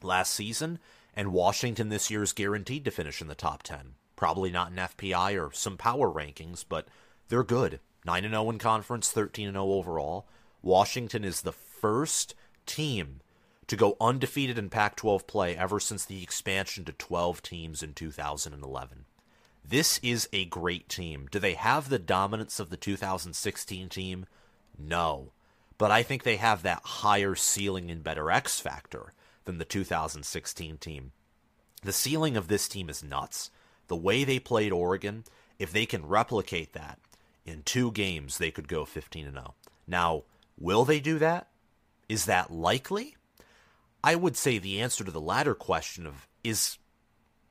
last 0.03 0.33
season, 0.33 0.79
and 1.15 1.33
Washington 1.33 1.89
this 1.89 2.09
year 2.09 2.23
is 2.23 2.33
guaranteed 2.33 2.85
to 2.85 2.91
finish 2.91 3.21
in 3.21 3.27
the 3.27 3.35
top 3.35 3.63
10. 3.63 3.95
Probably 4.15 4.51
not 4.51 4.71
in 4.71 4.77
FPI 4.77 5.39
or 5.41 5.51
some 5.53 5.77
power 5.77 6.09
rankings, 6.09 6.63
but 6.67 6.87
they're 7.29 7.43
good. 7.43 7.79
9 8.05 8.29
0 8.29 8.49
in 8.49 8.59
conference, 8.59 9.11
13 9.11 9.51
0 9.51 9.63
overall. 9.65 10.27
Washington 10.61 11.23
is 11.23 11.41
the 11.41 11.51
first 11.51 12.35
team 12.65 13.21
to 13.67 13.75
go 13.75 13.97
undefeated 13.99 14.57
in 14.57 14.69
Pac 14.69 14.95
12 14.95 15.25
play 15.27 15.55
ever 15.55 15.79
since 15.79 16.05
the 16.05 16.21
expansion 16.21 16.85
to 16.85 16.93
12 16.93 17.41
teams 17.41 17.81
in 17.83 17.93
2011. 17.93 19.05
This 19.65 19.99
is 20.03 20.27
a 20.33 20.45
great 20.45 20.89
team. 20.89 21.27
Do 21.31 21.39
they 21.39 21.53
have 21.53 21.89
the 21.89 21.99
dominance 21.99 22.59
of 22.59 22.69
the 22.69 22.77
2016 22.77 23.89
team? 23.89 24.25
No. 24.77 25.31
But 25.77 25.91
I 25.91 26.03
think 26.03 26.23
they 26.23 26.35
have 26.35 26.63
that 26.63 26.81
higher 26.83 27.35
ceiling 27.35 27.89
and 27.89 28.03
better 28.03 28.29
X 28.29 28.59
factor 28.59 29.13
than 29.45 29.57
the 29.57 29.65
2016 29.65 30.77
team. 30.77 31.11
The 31.81 31.93
ceiling 31.93 32.37
of 32.37 32.47
this 32.47 32.67
team 32.67 32.89
is 32.89 33.03
nuts. 33.03 33.51
The 33.87 33.95
way 33.95 34.23
they 34.23 34.39
played 34.39 34.71
Oregon, 34.71 35.25
if 35.59 35.71
they 35.71 35.85
can 35.85 36.05
replicate 36.05 36.73
that 36.73 36.99
in 37.45 37.63
two 37.63 37.91
games, 37.91 38.37
they 38.37 38.51
could 38.51 38.67
go 38.67 38.85
15 38.85 39.31
0. 39.31 39.53
Now, 39.85 40.23
will 40.57 40.85
they 40.85 40.99
do 40.99 41.19
that? 41.19 41.47
Is 42.07 42.25
that 42.25 42.51
likely? 42.51 43.15
I 44.03 44.15
would 44.15 44.35
say 44.35 44.57
the 44.57 44.81
answer 44.81 45.03
to 45.03 45.11
the 45.11 45.21
latter 45.21 45.55
question 45.55 46.05
of 46.05 46.27
is 46.43 46.77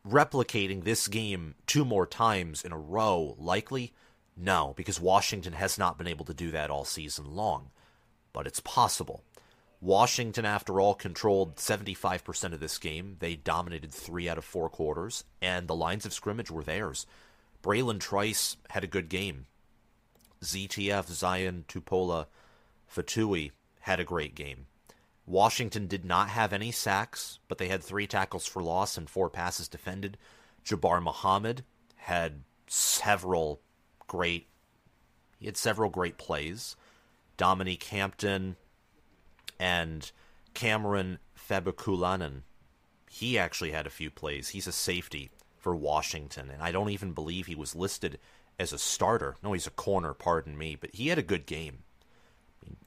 replicating 0.06 0.84
this 0.84 1.08
game 1.08 1.54
two 1.66 1.84
more 1.84 2.06
times 2.06 2.64
in 2.64 2.72
a 2.72 2.78
row 2.78 3.36
likely? 3.38 3.92
No, 4.36 4.74
because 4.76 5.00
Washington 5.00 5.54
has 5.54 5.78
not 5.78 5.98
been 5.98 6.06
able 6.06 6.24
to 6.24 6.34
do 6.34 6.50
that 6.50 6.70
all 6.70 6.84
season 6.84 7.34
long. 7.34 7.70
But 8.32 8.46
it's 8.46 8.60
possible. 8.60 9.22
Washington, 9.82 10.44
after 10.44 10.80
all, 10.80 10.94
controlled 10.94 11.56
75% 11.56 12.52
of 12.52 12.60
this 12.60 12.78
game. 12.78 13.16
They 13.18 13.34
dominated 13.34 13.92
three 13.92 14.28
out 14.28 14.38
of 14.38 14.44
four 14.44 14.70
quarters, 14.70 15.24
and 15.42 15.66
the 15.66 15.74
lines 15.74 16.06
of 16.06 16.12
scrimmage 16.12 16.52
were 16.52 16.62
theirs. 16.62 17.04
Bralen 17.64 17.98
Trice 17.98 18.56
had 18.70 18.84
a 18.84 18.88
good 18.88 19.08
game. 19.08 19.46
ZTF, 20.40 21.08
Zion 21.08 21.64
Tupola 21.66 22.26
Fatui, 22.88 23.50
had 23.80 23.98
a 23.98 24.04
great 24.04 24.36
game. 24.36 24.66
Washington 25.26 25.88
did 25.88 26.04
not 26.04 26.28
have 26.28 26.52
any 26.52 26.70
sacks, 26.70 27.40
but 27.48 27.58
they 27.58 27.66
had 27.66 27.82
three 27.82 28.06
tackles 28.06 28.46
for 28.46 28.62
loss 28.62 28.96
and 28.96 29.10
four 29.10 29.28
passes 29.28 29.66
defended. 29.66 30.16
Jabbar 30.64 31.02
Muhammad 31.02 31.64
had 31.96 32.42
several 32.68 33.60
great 34.06 34.46
he 35.38 35.46
had 35.46 35.56
several 35.56 35.90
great 35.90 36.18
plays. 36.18 36.76
Dominique 37.36 37.82
Hampton 37.84 38.54
and 39.62 40.10
Kamren 40.56 41.18
Fabiculanan, 41.38 42.42
he 43.08 43.38
actually 43.38 43.70
had 43.70 43.86
a 43.86 43.90
few 43.90 44.10
plays. 44.10 44.48
He's 44.48 44.66
a 44.66 44.72
safety 44.72 45.30
for 45.56 45.76
Washington, 45.76 46.50
and 46.50 46.60
I 46.60 46.72
don't 46.72 46.90
even 46.90 47.12
believe 47.12 47.46
he 47.46 47.54
was 47.54 47.76
listed 47.76 48.18
as 48.58 48.72
a 48.72 48.78
starter. 48.78 49.36
No, 49.40 49.52
he's 49.52 49.68
a 49.68 49.70
corner, 49.70 50.14
pardon 50.14 50.58
me, 50.58 50.74
but 50.74 50.92
he 50.92 51.08
had 51.08 51.18
a 51.18 51.22
good 51.22 51.46
game. 51.46 51.84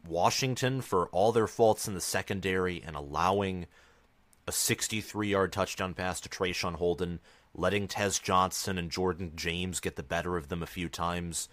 Washington, 0.06 0.82
for 0.82 1.08
all 1.08 1.32
their 1.32 1.48
faults 1.48 1.88
in 1.88 1.94
the 1.94 2.02
secondary 2.02 2.84
and 2.86 2.98
allowing 2.98 3.68
a 4.46 4.52
63 4.52 5.30
yard 5.30 5.54
touchdown 5.54 5.94
pass 5.94 6.20
to 6.20 6.30
Traeshon 6.30 6.76
Holden, 6.76 7.22
letting 7.54 7.88
Tez 7.88 8.20
Johnson 8.20 8.78
and 8.78 8.92
Jordan 8.92 9.32
James 9.38 9.80
get 9.80 9.96
the 9.96 10.04
better 10.04 10.36
of 10.36 10.50
them 10.50 10.62
a 10.62 10.68
few 10.68 10.90
times, 10.90 11.48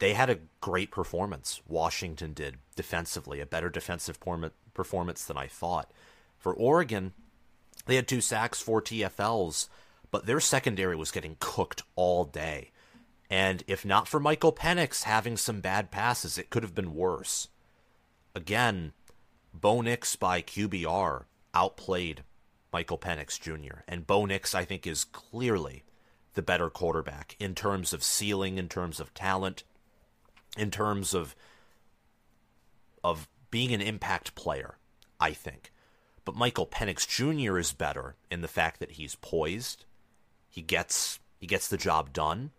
they 0.00 0.14
had 0.14 0.30
a 0.30 0.38
great 0.60 0.90
performance. 0.90 1.60
Washington 1.68 2.32
did 2.32 2.56
defensively, 2.74 3.40
a 3.40 3.46
better 3.46 3.68
defensive 3.68 4.18
performance 4.74 5.24
than 5.24 5.36
I 5.36 5.46
thought. 5.46 5.92
For 6.38 6.52
Oregon, 6.52 7.12
they 7.86 7.96
had 7.96 8.08
two 8.08 8.22
sacks, 8.22 8.60
four 8.60 8.82
TFLs, 8.82 9.68
but 10.10 10.26
their 10.26 10.40
secondary 10.40 10.96
was 10.96 11.10
getting 11.10 11.36
cooked 11.38 11.82
all 11.96 12.24
day. 12.24 12.70
And 13.28 13.62
if 13.66 13.84
not 13.84 14.08
for 14.08 14.18
Michael 14.18 14.52
Penix 14.52 15.04
having 15.04 15.36
some 15.36 15.60
bad 15.60 15.90
passes, 15.90 16.36
it 16.36 16.50
could 16.50 16.62
have 16.62 16.74
been 16.74 16.94
worse. 16.94 17.48
Again, 18.34 18.92
Bo 19.52 19.82
Nix 19.82 20.16
by 20.16 20.40
QBR 20.40 21.24
outplayed 21.54 22.24
Michael 22.72 22.98
Penix 22.98 23.38
Jr. 23.38 23.80
And 23.86 24.06
Bo 24.06 24.24
Nix, 24.24 24.54
I 24.54 24.64
think, 24.64 24.86
is 24.86 25.04
clearly 25.04 25.84
the 26.34 26.42
better 26.42 26.70
quarterback 26.70 27.36
in 27.38 27.54
terms 27.54 27.92
of 27.92 28.02
ceiling, 28.02 28.56
in 28.56 28.68
terms 28.68 28.98
of 28.98 29.12
talent, 29.14 29.62
in 30.56 30.70
terms 30.70 31.14
of 31.14 31.34
of 33.02 33.28
being 33.50 33.72
an 33.72 33.80
impact 33.80 34.34
player, 34.34 34.76
I 35.18 35.32
think. 35.32 35.72
But 36.24 36.36
Michael 36.36 36.66
Penix 36.66 37.06
Jr. 37.06 37.58
is 37.58 37.72
better 37.72 38.14
in 38.30 38.42
the 38.42 38.48
fact 38.48 38.78
that 38.80 38.92
he's 38.92 39.16
poised. 39.16 39.84
He 40.48 40.62
gets 40.62 41.18
he 41.38 41.46
gets 41.46 41.68
the 41.68 41.76
job 41.76 42.12
done. 42.12 42.50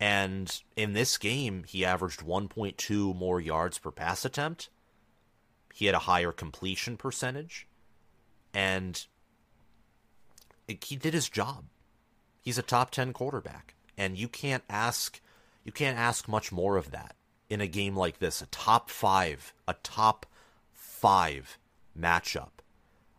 And 0.00 0.62
in 0.76 0.94
this 0.94 1.18
game, 1.18 1.64
he 1.64 1.84
averaged 1.84 2.20
1.2 2.20 3.14
more 3.14 3.40
yards 3.40 3.78
per 3.78 3.90
pass 3.90 4.24
attempt. 4.24 4.70
He 5.74 5.86
had 5.86 5.94
a 5.94 6.00
higher 6.00 6.32
completion 6.32 6.96
percentage. 6.96 7.66
And 8.54 9.06
he 10.66 10.96
did 10.96 11.12
his 11.12 11.28
job. 11.28 11.64
He's 12.40 12.58
a 12.58 12.62
top 12.62 12.90
10 12.90 13.12
quarterback. 13.12 13.74
And 13.98 14.16
you 14.16 14.26
can't 14.26 14.64
ask 14.70 15.20
you 15.70 15.72
can't 15.72 15.96
ask 15.96 16.26
much 16.26 16.50
more 16.50 16.76
of 16.76 16.90
that 16.90 17.14
in 17.48 17.60
a 17.60 17.66
game 17.68 17.94
like 17.94 18.18
this, 18.18 18.42
a 18.42 18.46
top 18.46 18.90
5, 18.90 19.54
a 19.68 19.74
top 19.84 20.26
5 20.72 21.58
matchup. 21.96 22.48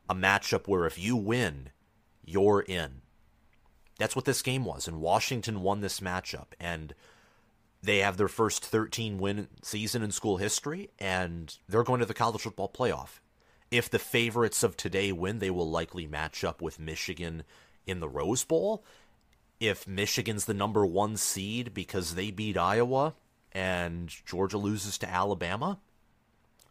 A 0.10 0.14
matchup 0.14 0.68
where 0.68 0.86
if 0.86 1.00
you 1.00 1.16
win, 1.16 1.70
you're 2.26 2.60
in. 2.60 3.04
That's 3.98 4.18
what 4.18 4.26
this 4.26 4.42
game 4.42 4.66
was, 4.66 4.86
and 4.86 5.00
Washington 5.00 5.62
won 5.62 5.80
this 5.80 6.02
matchup, 6.02 6.48
and 6.60 6.94
they 7.82 8.00
have 8.00 8.18
their 8.18 8.28
first 8.28 8.66
13 8.66 9.18
win 9.18 9.48
season 9.64 10.04
in 10.04 10.12
school 10.12 10.36
history, 10.36 10.90
and 11.00 11.58
they're 11.70 11.86
going 11.86 12.02
to 12.02 12.06
the 12.06 12.14
college 12.14 12.42
football 12.42 12.70
playoff. 12.70 13.22
If 13.72 13.90
the 13.90 13.98
favorites 13.98 14.62
of 14.62 14.76
today 14.76 15.14
win, 15.14 15.40
they 15.40 15.52
will 15.52 15.70
likely 15.70 16.06
match 16.06 16.44
up 16.44 16.62
with 16.62 16.82
Michigan 16.82 17.44
in 17.88 18.02
the 18.02 18.10
Rose 18.10 18.44
Bowl. 18.44 18.84
If 19.62 19.88
Michigan's 19.88 20.46
the 20.46 20.56
number 20.56 20.84
one 20.88 21.18
seed 21.18 21.72
because 21.72 22.16
they 22.16 22.32
beat 22.32 22.58
Iowa, 22.58 23.14
and 23.52 24.10
Georgia 24.26 24.58
loses 24.58 24.98
to 24.98 25.10
Alabama, 25.10 25.78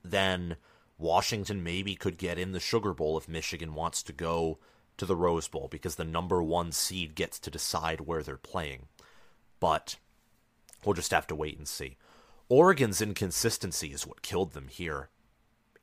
then 0.05 0.57
Washington 0.99 1.63
maybe 1.63 1.95
could 1.95 2.19
get 2.19 2.37
in 2.37 2.51
the 2.51 2.59
Sugar 2.59 2.93
Bowl 2.93 3.17
if 3.17 3.29
Michigan 3.29 3.75
wants 3.75 4.03
to 4.03 4.13
go 4.13 4.59
to 4.97 5.07
the 5.07 5.15
Rose 5.15 5.47
Bowl 5.47 5.69
because 5.71 5.95
the 5.95 6.05
number 6.05 6.43
one 6.43 6.73
seed 6.73 7.15
gets 7.15 7.39
to 7.39 7.51
decide 7.51 8.01
where 8.01 8.25
they're 8.25 8.37
playing. 8.37 8.89
But 9.61 9.95
we'll 10.85 10.95
just 10.95 11.13
have 11.13 11.29
to 11.29 11.37
wait 11.37 11.59
and 11.59 11.69
see. 11.69 11.97
Oregon's 12.49 13.01
inconsistency 13.01 13.93
is 13.93 14.05
what 14.05 14.23
killed 14.23 14.53
them 14.53 14.67
here. 14.67 15.11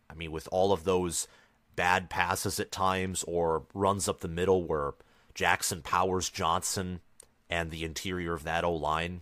I 0.09 0.13
mean, 0.13 0.33
with 0.33 0.49
all 0.51 0.73
of 0.73 0.83
those 0.83 1.29
bad 1.77 2.09
passes 2.09 2.59
at 2.59 2.69
times 2.69 3.23
or 3.25 3.63
runs 3.73 4.09
up 4.09 4.19
the 4.19 4.27
middle 4.27 4.65
where 4.65 4.91
Jackson 5.37 5.83
Powers 5.83 6.31
Johnson 6.31 6.99
and 7.47 7.69
the 7.69 7.85
interior 7.85 8.33
of 8.33 8.43
that 8.43 8.63
O 8.63 8.73
line. 8.73 9.21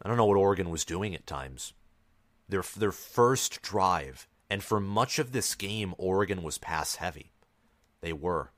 I 0.00 0.06
don't 0.06 0.16
know 0.16 0.26
what 0.26 0.36
Oregon 0.36 0.70
was 0.70 0.84
doing 0.84 1.12
at 1.12 1.26
times. 1.26 1.72
Their 2.48 2.62
their 2.76 2.92
first 2.92 3.62
drive, 3.62 4.28
and 4.48 4.62
for 4.62 4.78
much 4.78 5.18
of 5.18 5.32
this 5.32 5.56
game, 5.56 5.92
Oregon 5.98 6.44
was 6.44 6.56
pass 6.56 6.94
heavy. 6.94 7.32
They 8.00 8.12
were. 8.12 8.52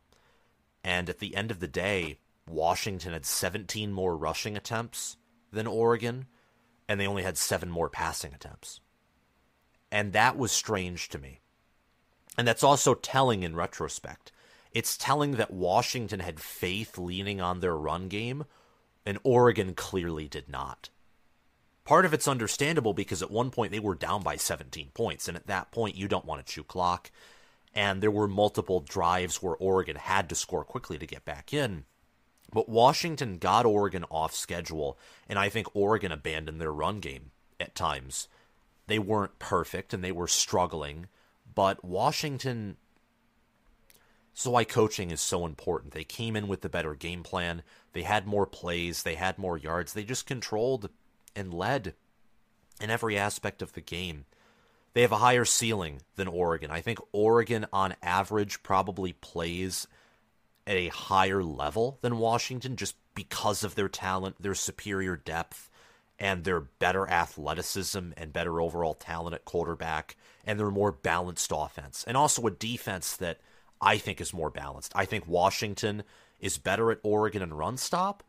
And 0.85 1.09
at 1.09 1.19
the 1.19 1.35
end 1.35 1.50
of 1.50 1.61
the 1.61 1.67
day, 1.67 2.19
Washington 2.47 3.14
had 3.14 3.25
17 3.25 3.90
more 3.90 4.19
rushing 4.19 4.55
attempts 4.55 5.17
than 5.50 5.67
Oregon, 5.67 6.26
and 6.87 7.00
they 7.00 7.07
only 7.07 7.23
had 7.23 7.38
seven 7.38 7.71
more 7.71 7.88
passing 7.88 8.35
attempts. 8.35 8.81
And 9.90 10.12
that 10.12 10.37
was 10.37 10.52
strange 10.52 11.09
to 11.09 11.19
me. 11.19 11.40
And 12.37 12.47
that's 12.47 12.62
also 12.62 12.93
telling 12.93 13.43
in 13.43 13.57
retrospect. 13.57 14.31
It's 14.73 14.97
telling 14.97 15.33
that 15.33 15.51
Washington 15.51 16.21
had 16.21 16.41
faith 16.41 16.99
leaning 16.99 17.41
on 17.41 17.61
their 17.61 17.77
run 17.77 18.09
game, 18.09 18.45
and 19.07 19.19
Oregon 19.23 19.75
clearly 19.75 20.29
did 20.29 20.49
not. 20.49 20.91
Part 21.85 22.05
of 22.05 22.13
it's 22.13 22.29
understandable 22.29 22.93
because 22.93 23.23
at 23.23 23.31
one 23.31 23.51
point 23.51 23.73
they 23.73 23.79
were 23.79 23.95
down 23.95 24.23
by 24.23 24.37
17 24.37 24.91
points, 24.93 25.27
and 25.27 25.37
at 25.37 25.47
that 25.47 25.71
point 25.71 25.97
you 25.97 26.07
don't 26.07 26.27
want 26.27 26.45
to 26.45 26.53
chew 26.53 26.63
clock. 26.63 27.11
And 27.75 28.03
there 28.03 28.11
were 28.11 28.29
multiple 28.29 28.81
drives 28.81 29.43
where 29.43 29.57
Oregon 29.57 29.97
had 29.97 30.29
to 30.29 30.35
score 30.35 30.65
quickly 30.65 30.99
to 30.99 31.07
get 31.07 31.25
back 31.25 31.55
in. 31.55 31.85
But 32.53 32.69
Washington 32.69 33.39
got 33.39 33.67
Oregon 33.67 34.05
off 34.11 34.35
schedule, 34.35 34.99
and 35.29 35.39
I 35.39 35.49
think 35.49 35.75
Oregon 35.75 36.13
abandoned 36.13 36.61
their 36.61 36.73
run 36.73 37.01
game 37.01 37.31
at 37.61 37.75
times. 37.75 38.29
They 38.87 38.99
weren't 38.99 39.39
perfect 39.39 39.93
and 39.93 40.03
they 40.03 40.13
were 40.13 40.29
struggling, 40.29 41.07
but 41.55 41.85
Washington. 41.85 42.77
So, 44.38 44.52
why 44.52 44.62
coaching 44.62 45.11
is 45.11 45.21
so 45.21 45.45
important. 45.45 45.95
They 45.95 46.04
came 46.04 46.37
in 46.37 46.47
with 46.47 46.61
the 46.61 46.68
better 46.68 46.95
game 46.95 47.25
plan. 47.25 47.64
They 47.92 48.02
had 48.02 48.25
more 48.25 48.47
plays. 48.47 49.02
They 49.02 49.16
had 49.16 49.37
more 49.37 49.59
yards. 49.59 49.92
They 49.92 50.04
just 50.04 50.26
controlled 50.26 50.90
and 51.35 51.52
led 51.52 51.95
in 52.80 52.88
every 52.88 53.18
aspect 53.18 53.62
of 53.62 53.73
the 53.73 53.80
game. 53.80 54.26
They 54.92 55.02
have 55.02 55.11
a 55.11 55.16
higher 55.16 55.45
ceiling 55.45 56.02
than 56.14 56.28
Oregon. 56.28 56.71
I 56.71 56.83
think 56.83 57.00
Oregon, 57.11 57.66
on 57.73 57.97
average, 58.00 58.62
probably 58.62 59.12
plays 59.12 59.88
at 60.68 60.76
a 60.76 60.87
higher 60.87 61.42
level 61.42 61.99
than 62.00 62.18
Washington 62.18 62.76
just 62.76 62.95
because 63.16 63.64
of 63.64 63.75
their 63.75 63.88
talent, 63.88 64.40
their 64.40 64.54
superior 64.54 65.16
depth, 65.16 65.68
and 66.16 66.45
their 66.45 66.61
better 66.61 67.11
athleticism 67.11 68.12
and 68.16 68.33
better 68.33 68.61
overall 68.61 68.95
talent 68.95 69.35
at 69.35 69.45
quarterback, 69.45 70.14
and 70.47 70.61
their 70.61 70.71
more 70.71 70.92
balanced 70.92 71.50
offense, 71.52 72.04
and 72.07 72.16
also 72.16 72.47
a 72.47 72.52
defense 72.52 73.16
that 73.16 73.40
I 73.81 73.99
think 73.99 74.21
is 74.21 74.33
more 74.33 74.51
balanced. 74.51 74.93
I 74.95 75.05
think 75.05 75.27
Washington 75.27 76.03
is 76.41 76.59
better 76.59 76.91
at 76.91 76.99
Oregon 77.03 77.43
and 77.43 77.57
run 77.57 77.77
stop, 77.77 78.23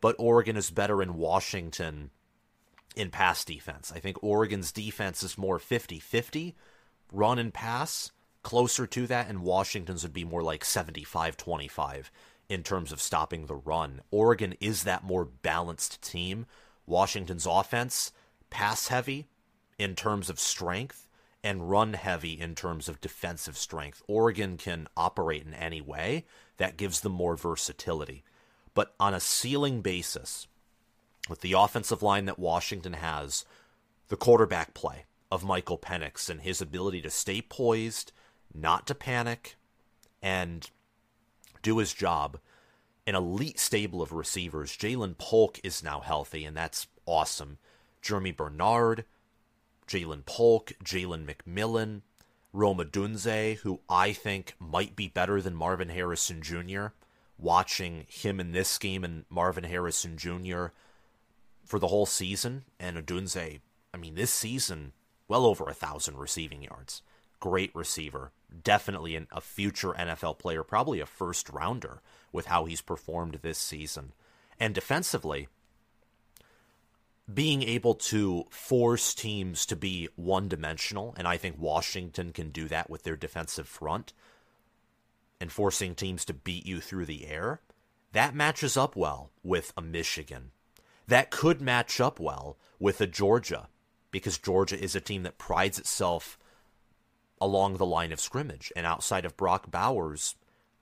but 0.00 0.16
Oregon 0.18 0.56
is 0.56 0.70
better 0.70 1.02
in 1.02 1.14
Washington 1.14 2.10
in 2.96 3.10
pass 3.10 3.44
defense. 3.44 3.92
I 3.94 4.00
think 4.00 4.22
Oregon's 4.22 4.72
defense 4.72 5.22
is 5.22 5.38
more 5.38 5.58
50 5.58 6.00
50 6.00 6.56
run 7.12 7.38
and 7.38 7.54
pass, 7.54 8.10
closer 8.42 8.86
to 8.86 9.06
that, 9.06 9.28
and 9.28 9.42
Washington's 9.42 10.02
would 10.02 10.12
be 10.12 10.24
more 10.24 10.42
like 10.42 10.64
75 10.64 11.36
25 11.36 12.10
in 12.48 12.62
terms 12.62 12.92
of 12.92 13.00
stopping 13.00 13.46
the 13.46 13.54
run. 13.54 14.00
Oregon 14.10 14.54
is 14.60 14.84
that 14.84 15.04
more 15.04 15.24
balanced 15.24 16.02
team. 16.02 16.46
Washington's 16.86 17.46
offense, 17.46 18.12
pass 18.50 18.88
heavy 18.88 19.26
in 19.78 19.94
terms 19.94 20.30
of 20.30 20.40
strength, 20.40 21.07
and 21.42 21.70
run 21.70 21.94
heavy 21.94 22.40
in 22.40 22.54
terms 22.54 22.88
of 22.88 23.00
defensive 23.00 23.56
strength. 23.56 24.02
Oregon 24.06 24.56
can 24.56 24.88
operate 24.96 25.44
in 25.46 25.54
any 25.54 25.80
way 25.80 26.24
that 26.56 26.76
gives 26.76 27.00
them 27.00 27.12
more 27.12 27.36
versatility. 27.36 28.24
But 28.74 28.94
on 28.98 29.14
a 29.14 29.20
ceiling 29.20 29.80
basis, 29.80 30.46
with 31.28 31.40
the 31.40 31.52
offensive 31.52 32.02
line 32.02 32.24
that 32.26 32.38
Washington 32.38 32.94
has, 32.94 33.44
the 34.08 34.16
quarterback 34.16 34.74
play 34.74 35.04
of 35.30 35.44
Michael 35.44 35.78
Penix 35.78 36.28
and 36.30 36.40
his 36.40 36.60
ability 36.60 37.02
to 37.02 37.10
stay 37.10 37.40
poised, 37.40 38.12
not 38.54 38.86
to 38.86 38.94
panic, 38.94 39.56
and 40.22 40.70
do 41.62 41.78
his 41.78 41.92
job. 41.92 42.38
An 43.06 43.14
elite 43.14 43.58
stable 43.58 44.02
of 44.02 44.12
receivers. 44.12 44.76
Ja'Lynn 44.76 45.16
Polk 45.16 45.60
is 45.62 45.82
now 45.82 46.00
healthy, 46.00 46.44
and 46.44 46.56
that's 46.56 46.86
awesome. 47.06 47.58
Germie 48.02 48.36
Bernard, 48.36 49.04
Ja'Lynn 49.88 50.24
Polk, 50.24 50.72
Jalen 50.84 51.26
McMillan, 51.26 52.02
Rome 52.52 52.78
Odunze, 52.78 53.56
who 53.58 53.80
I 53.88 54.12
think 54.12 54.54
might 54.58 54.96
be 54.96 55.08
better 55.08 55.40
than 55.40 55.54
Marvin 55.54 55.88
Harrison 55.88 56.42
Jr. 56.42 56.86
Watching 57.38 58.06
him 58.08 58.40
in 58.40 58.52
this 58.52 58.78
game 58.78 59.04
and 59.04 59.24
Marvin 59.30 59.64
Harrison 59.64 60.16
Jr 60.16 60.68
for 61.68 61.78
the 61.78 61.88
whole 61.88 62.06
season, 62.06 62.64
and 62.80 62.96
Odunze, 62.96 63.60
I 63.92 63.96
mean, 63.98 64.14
this 64.14 64.32
season, 64.32 64.92
well 65.28 65.44
over 65.44 65.68
a 65.68 65.74
thousand 65.74 66.16
receiving 66.16 66.62
yards. 66.62 67.02
Great 67.40 67.74
receiver. 67.74 68.32
Definitely 68.64 69.14
an, 69.14 69.28
a 69.30 69.42
future 69.42 69.92
NFL 69.92 70.38
player, 70.38 70.62
probably 70.62 70.98
a 70.98 71.06
first 71.06 71.50
rounder 71.50 72.00
with 72.32 72.46
how 72.46 72.64
he's 72.64 72.80
performed 72.80 73.40
this 73.42 73.58
season. 73.58 74.12
And 74.58 74.74
defensively, 74.74 75.48
being 77.32 77.62
able 77.62 77.94
to 77.94 78.44
force 78.50 79.14
teams 79.14 79.66
to 79.66 79.76
be 79.76 80.08
one 80.16 80.48
dimensional, 80.48 81.14
and 81.18 81.28
I 81.28 81.36
think 81.36 81.56
Washington 81.58 82.32
can 82.32 82.50
do 82.50 82.68
that 82.68 82.88
with 82.88 83.02
their 83.02 83.16
defensive 83.16 83.68
front, 83.68 84.12
and 85.40 85.52
forcing 85.52 85.94
teams 85.94 86.24
to 86.24 86.34
beat 86.34 86.66
you 86.66 86.80
through 86.80 87.06
the 87.06 87.26
air, 87.26 87.60
that 88.12 88.34
matches 88.34 88.76
up 88.76 88.96
well 88.96 89.30
with 89.42 89.72
a 89.76 89.82
Michigan, 89.82 90.50
that 91.06 91.30
could 91.30 91.60
match 91.60 92.00
up 92.00 92.18
well 92.18 92.56
with 92.78 93.00
a 93.00 93.06
Georgia 93.06 93.68
because 94.10 94.38
Georgia 94.38 94.80
is 94.82 94.94
a 94.94 95.00
team 95.00 95.22
that 95.22 95.38
prides 95.38 95.78
itself 95.78 96.38
along 97.40 97.76
the 97.76 97.86
line 97.86 98.12
of 98.12 98.20
scrimmage. 98.20 98.72
And 98.74 98.86
outside 98.86 99.24
of 99.24 99.36
Brock 99.36 99.70
Bowers, 99.70 100.34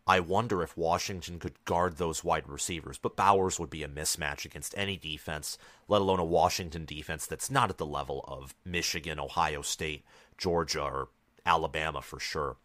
I 0.08 0.20
wonder 0.20 0.62
if 0.62 0.76
Washington 0.76 1.40
could 1.40 1.64
guard 1.64 1.96
those 1.96 2.22
wide 2.22 2.48
receivers. 2.48 2.96
But 2.96 3.16
Bowers 3.16 3.58
would 3.58 3.70
be 3.70 3.82
a 3.82 3.88
mismatch 3.88 4.44
against 4.44 4.76
any 4.76 4.96
defense, 4.96 5.58
let 5.88 6.00
alone 6.00 6.20
a 6.20 6.24
Washington 6.24 6.84
defense 6.84 7.26
that's 7.26 7.50
not 7.50 7.70
at 7.70 7.78
the 7.78 7.86
level 7.86 8.24
of 8.28 8.54
Michigan, 8.64 9.18
Ohio 9.18 9.62
State, 9.62 10.04
Georgia, 10.38 10.82
or 10.82 11.08
Alabama 11.44 12.02
for 12.02 12.20
sure. 12.20 12.56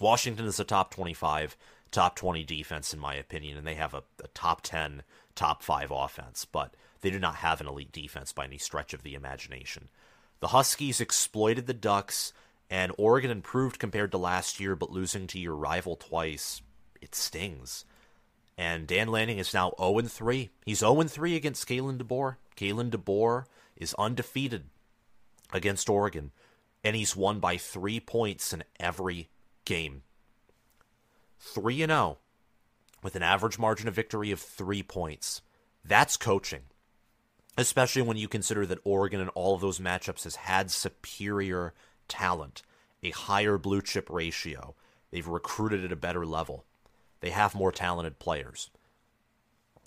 Washington 0.00 0.46
is 0.46 0.60
a 0.60 0.64
top 0.64 0.94
25, 0.94 1.56
top 1.90 2.14
20 2.14 2.44
defense, 2.44 2.94
in 2.94 3.00
my 3.00 3.14
opinion, 3.14 3.58
and 3.58 3.66
they 3.66 3.74
have 3.74 3.94
a, 3.94 4.04
a 4.22 4.28
top 4.28 4.60
10, 4.62 5.02
top 5.34 5.64
5 5.64 5.90
offense. 5.90 6.44
But 6.44 6.74
they 7.00 7.10
do 7.10 7.18
not 7.18 7.36
have 7.36 7.60
an 7.60 7.66
elite 7.66 7.90
defense 7.90 8.32
by 8.32 8.44
any 8.44 8.58
stretch 8.58 8.94
of 8.94 9.02
the 9.02 9.14
imagination. 9.14 9.88
The 10.38 10.48
Huskies 10.48 11.00
exploited 11.00 11.66
the 11.66 11.74
Ducks, 11.74 12.32
and 12.70 12.92
Oregon 12.96 13.32
improved 13.32 13.80
compared 13.80 14.12
to 14.12 14.18
last 14.18 14.60
year, 14.60 14.76
but 14.76 14.92
losing 14.92 15.26
to 15.28 15.38
your 15.40 15.56
rival 15.56 15.96
twice, 15.96 16.62
it 17.00 17.14
stings. 17.14 17.84
And 18.56 18.86
Dan 18.86 19.08
Lanning 19.08 19.38
is 19.38 19.54
now 19.54 19.72
0 19.78 20.00
3. 20.00 20.50
He's 20.64 20.80
0 20.80 21.02
3 21.02 21.36
against 21.36 21.68
Kalen 21.68 21.98
DeBoer. 21.98 22.36
Kalen 22.56 22.90
DeBoer 22.90 23.44
is 23.76 23.94
undefeated 23.98 24.64
against 25.52 25.88
Oregon, 25.88 26.32
and 26.82 26.96
he's 26.96 27.16
won 27.16 27.38
by 27.38 27.56
three 27.56 28.00
points 28.00 28.52
in 28.52 28.64
every 28.80 29.28
game. 29.64 30.02
3 31.38 31.78
0 31.86 32.18
with 33.02 33.14
an 33.14 33.22
average 33.22 33.58
margin 33.58 33.86
of 33.86 33.94
victory 33.94 34.32
of 34.32 34.40
three 34.40 34.82
points. 34.82 35.40
That's 35.84 36.16
coaching 36.16 36.62
especially 37.58 38.02
when 38.02 38.16
you 38.16 38.28
consider 38.28 38.64
that 38.64 38.78
Oregon 38.84 39.20
in 39.20 39.28
all 39.30 39.54
of 39.54 39.60
those 39.60 39.80
matchups 39.80 40.22
has 40.22 40.36
had 40.36 40.70
superior 40.70 41.74
talent, 42.06 42.62
a 43.02 43.10
higher 43.10 43.58
blue 43.58 43.82
chip 43.82 44.08
ratio. 44.08 44.76
They've 45.10 45.26
recruited 45.26 45.84
at 45.84 45.90
a 45.90 45.96
better 45.96 46.24
level. 46.24 46.64
They 47.20 47.30
have 47.30 47.54
more 47.54 47.72
talented 47.72 48.18
players. 48.18 48.70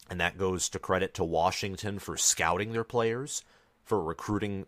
And 0.10 0.20
that 0.20 0.38
goes 0.38 0.68
to 0.70 0.80
credit 0.80 1.14
to 1.16 1.24
Washington 1.24 2.00
for 2.00 2.18
scouting 2.18 2.74
their 2.74 2.84
players, 2.84 3.44
for 3.84 4.04
recruiting 4.04 4.66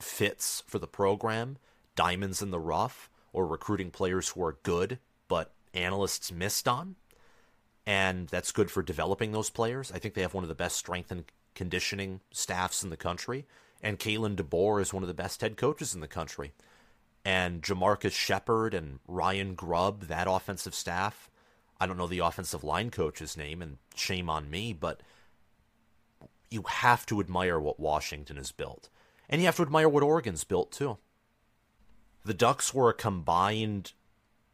fits 0.00 0.62
for 0.66 0.78
the 0.78 0.86
program, 0.86 1.56
diamonds 1.96 2.42
in 2.42 2.50
the 2.50 2.60
rough, 2.60 3.08
or 3.32 3.46
recruiting 3.46 3.90
players 3.90 4.28
who 4.28 4.44
are 4.44 4.58
good 4.62 4.98
but 5.28 5.52
analysts 5.72 6.30
missed 6.30 6.68
on. 6.68 6.96
And 7.86 8.28
that's 8.28 8.52
good 8.52 8.70
for 8.70 8.82
developing 8.82 9.32
those 9.32 9.50
players. 9.50 9.90
I 9.90 9.98
think 9.98 10.14
they 10.14 10.22
have 10.22 10.34
one 10.34 10.44
of 10.44 10.48
the 10.48 10.54
best 10.54 10.76
strength 10.76 11.10
and 11.10 11.24
conditioning 11.54 12.20
staffs 12.30 12.82
in 12.84 12.90
the 12.90 12.96
country, 12.96 13.46
and 13.82 13.98
Kalen 13.98 14.36
DeBoer 14.36 14.80
is 14.80 14.92
one 14.92 15.02
of 15.02 15.08
the 15.08 15.14
best 15.14 15.40
head 15.40 15.56
coaches 15.56 15.94
in 15.94 16.00
the 16.00 16.08
country. 16.08 16.52
And 17.24 17.62
Jamarcus 17.62 18.12
Shepard 18.12 18.74
and 18.74 18.98
Ryan 19.08 19.54
Grubb, 19.54 20.02
that 20.02 20.26
offensive 20.28 20.74
staff, 20.74 21.30
I 21.82 21.86
don't 21.86 21.96
know 21.96 22.06
the 22.06 22.20
offensive 22.20 22.62
line 22.62 22.92
coach's 22.92 23.36
name, 23.36 23.60
and 23.60 23.78
shame 23.96 24.30
on 24.30 24.48
me, 24.48 24.72
but 24.72 25.00
you 26.48 26.62
have 26.68 27.04
to 27.06 27.18
admire 27.18 27.58
what 27.58 27.80
Washington 27.80 28.36
has 28.36 28.52
built. 28.52 28.88
And 29.28 29.40
you 29.40 29.46
have 29.46 29.56
to 29.56 29.62
admire 29.62 29.88
what 29.88 30.04
Oregon's 30.04 30.44
built, 30.44 30.70
too. 30.70 30.98
The 32.24 32.34
Ducks 32.34 32.72
were 32.72 32.88
a 32.88 32.94
combined 32.94 33.94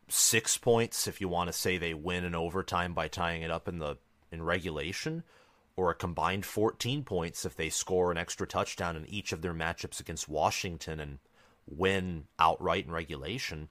six 0.08 0.56
points 0.56 1.06
if 1.06 1.20
you 1.20 1.28
want 1.28 1.48
to 1.48 1.52
say 1.52 1.76
they 1.76 1.92
win 1.92 2.24
in 2.24 2.34
overtime 2.34 2.94
by 2.94 3.08
tying 3.08 3.42
it 3.42 3.50
up 3.50 3.68
in 3.68 3.78
the 3.78 3.98
in 4.32 4.42
regulation, 4.42 5.22
or 5.76 5.90
a 5.90 5.94
combined 5.94 6.46
14 6.46 7.04
points 7.04 7.44
if 7.44 7.54
they 7.54 7.68
score 7.68 8.10
an 8.10 8.16
extra 8.16 8.46
touchdown 8.46 8.96
in 8.96 9.04
each 9.04 9.32
of 9.32 9.42
their 9.42 9.52
matchups 9.52 10.00
against 10.00 10.30
Washington 10.30 10.98
and 10.98 11.18
win 11.66 12.24
outright 12.38 12.86
in 12.86 12.90
regulation. 12.92 13.68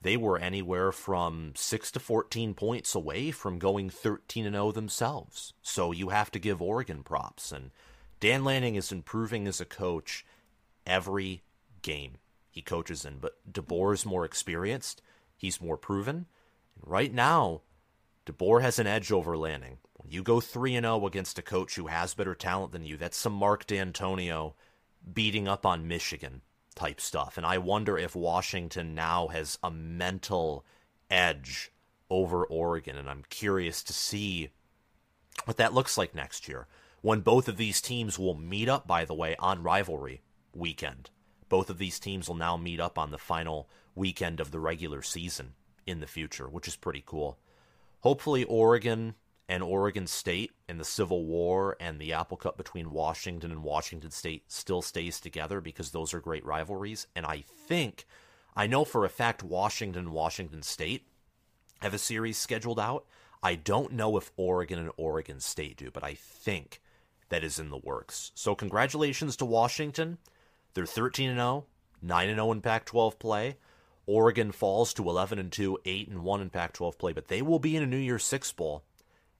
They 0.00 0.16
were 0.16 0.38
anywhere 0.38 0.92
from 0.92 1.52
6 1.56 1.90
to 1.92 2.00
14 2.00 2.54
points 2.54 2.94
away 2.94 3.30
from 3.30 3.58
going 3.58 3.90
13 3.90 4.46
and 4.46 4.54
0 4.54 4.72
themselves. 4.72 5.54
So 5.60 5.90
you 5.92 6.10
have 6.10 6.30
to 6.32 6.38
give 6.38 6.62
Oregon 6.62 7.02
props 7.02 7.50
and 7.52 7.70
Dan 8.20 8.44
Lanning 8.44 8.74
is 8.74 8.90
improving 8.90 9.46
as 9.46 9.60
a 9.60 9.64
coach 9.64 10.24
every 10.86 11.42
game 11.82 12.18
he 12.50 12.62
coaches 12.62 13.04
in, 13.04 13.18
but 13.18 13.38
DeBoer's 13.52 14.04
more 14.04 14.24
experienced 14.24 15.02
He's 15.38 15.60
more 15.60 15.76
proven. 15.76 16.26
And 16.74 16.84
right 16.84 17.14
now, 17.14 17.62
DeBoer 18.26 18.60
has 18.60 18.78
an 18.78 18.88
edge 18.88 19.12
over 19.12 19.38
Lanning. 19.38 19.78
When 19.94 20.10
you 20.10 20.22
go 20.22 20.40
3 20.40 20.74
and 20.74 20.84
0 20.84 21.06
against 21.06 21.38
a 21.38 21.42
coach 21.42 21.76
who 21.76 21.86
has 21.86 22.12
better 22.14 22.34
talent 22.34 22.72
than 22.72 22.84
you, 22.84 22.96
that's 22.96 23.16
some 23.16 23.32
Mark 23.32 23.66
Dantonio 23.66 24.54
beating 25.10 25.46
up 25.46 25.64
on 25.64 25.88
Michigan 25.88 26.42
type 26.78 27.00
stuff. 27.00 27.36
And 27.36 27.44
I 27.44 27.58
wonder 27.58 27.98
if 27.98 28.14
Washington 28.14 28.94
now 28.94 29.28
has 29.28 29.58
a 29.62 29.70
mental 29.70 30.64
edge 31.10 31.72
over 32.08 32.44
Oregon. 32.44 32.96
And 32.96 33.10
I'm 33.10 33.24
curious 33.28 33.82
to 33.82 33.92
see 33.92 34.50
what 35.44 35.56
that 35.56 35.74
looks 35.74 35.98
like 35.98 36.14
next 36.14 36.48
year 36.48 36.66
when 37.00 37.20
both 37.20 37.48
of 37.48 37.56
these 37.56 37.80
teams 37.80 38.18
will 38.18 38.34
meet 38.34 38.68
up, 38.68 38.86
by 38.86 39.04
the 39.04 39.14
way, 39.14 39.36
on 39.38 39.62
rivalry 39.62 40.22
weekend. 40.54 41.10
Both 41.48 41.70
of 41.70 41.78
these 41.78 41.98
teams 41.98 42.28
will 42.28 42.36
now 42.36 42.56
meet 42.56 42.80
up 42.80 42.98
on 42.98 43.10
the 43.10 43.18
final 43.18 43.68
weekend 43.94 44.40
of 44.40 44.50
the 44.50 44.60
regular 44.60 45.02
season 45.02 45.54
in 45.86 46.00
the 46.00 46.06
future, 46.06 46.48
which 46.48 46.68
is 46.68 46.76
pretty 46.76 47.02
cool. 47.04 47.38
Hopefully, 48.00 48.44
Oregon 48.44 49.14
and 49.48 49.62
Oregon 49.62 50.06
State 50.06 50.52
and 50.68 50.78
the 50.78 50.84
Civil 50.84 51.24
War 51.24 51.76
and 51.80 51.98
the 51.98 52.12
Apple 52.12 52.36
Cup 52.36 52.56
between 52.56 52.90
Washington 52.90 53.50
and 53.50 53.62
Washington 53.62 54.10
State 54.10 54.44
still 54.48 54.82
stays 54.82 55.20
together 55.20 55.60
because 55.60 55.90
those 55.90 56.12
are 56.12 56.20
great 56.20 56.44
rivalries. 56.44 57.06
And 57.16 57.24
I 57.24 57.44
think, 57.66 58.06
I 58.54 58.66
know 58.66 58.84
for 58.84 59.04
a 59.04 59.08
fact, 59.08 59.42
Washington 59.42 60.06
and 60.06 60.12
Washington 60.12 60.62
State 60.62 61.06
have 61.80 61.94
a 61.94 61.98
series 61.98 62.36
scheduled 62.36 62.78
out. 62.78 63.06
I 63.42 63.54
don't 63.54 63.92
know 63.92 64.16
if 64.16 64.32
Oregon 64.36 64.78
and 64.78 64.90
Oregon 64.96 65.40
State 65.40 65.78
do, 65.78 65.90
but 65.90 66.04
I 66.04 66.14
think 66.14 66.82
that 67.30 67.44
is 67.44 67.58
in 67.58 67.70
the 67.70 67.78
works. 67.78 68.32
So, 68.34 68.54
congratulations 68.54 69.36
to 69.36 69.44
Washington. 69.44 70.18
They're 70.74 70.86
13 70.86 71.34
0, 71.34 71.66
9 72.02 72.34
0 72.34 72.52
in 72.52 72.60
Pac 72.60 72.84
12 72.84 73.18
play. 73.18 73.56
Oregon 74.08 74.52
falls 74.52 74.94
to 74.94 75.06
11 75.06 75.38
and 75.38 75.52
2, 75.52 75.80
8 75.84 76.08
and 76.08 76.24
1 76.24 76.40
in 76.40 76.48
Pac-12 76.48 76.96
play, 76.96 77.12
but 77.12 77.28
they 77.28 77.42
will 77.42 77.58
be 77.58 77.76
in 77.76 77.82
a 77.82 77.86
New 77.86 77.98
Year's 77.98 78.24
Six 78.24 78.50
bowl, 78.52 78.82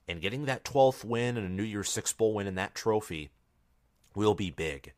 and 0.09 0.21
getting 0.21 0.47
that 0.47 0.65
12th 0.65 1.05
win 1.05 1.37
and 1.37 1.47
a 1.47 1.51
New 1.51 1.63
Year's 1.63 1.91
Six 1.91 2.13
bowl 2.13 2.35
win 2.35 2.47
in 2.47 2.55
that 2.57 2.75
trophy 2.75 3.31
will 4.15 4.35
be 4.35 4.51
big. 4.51 4.93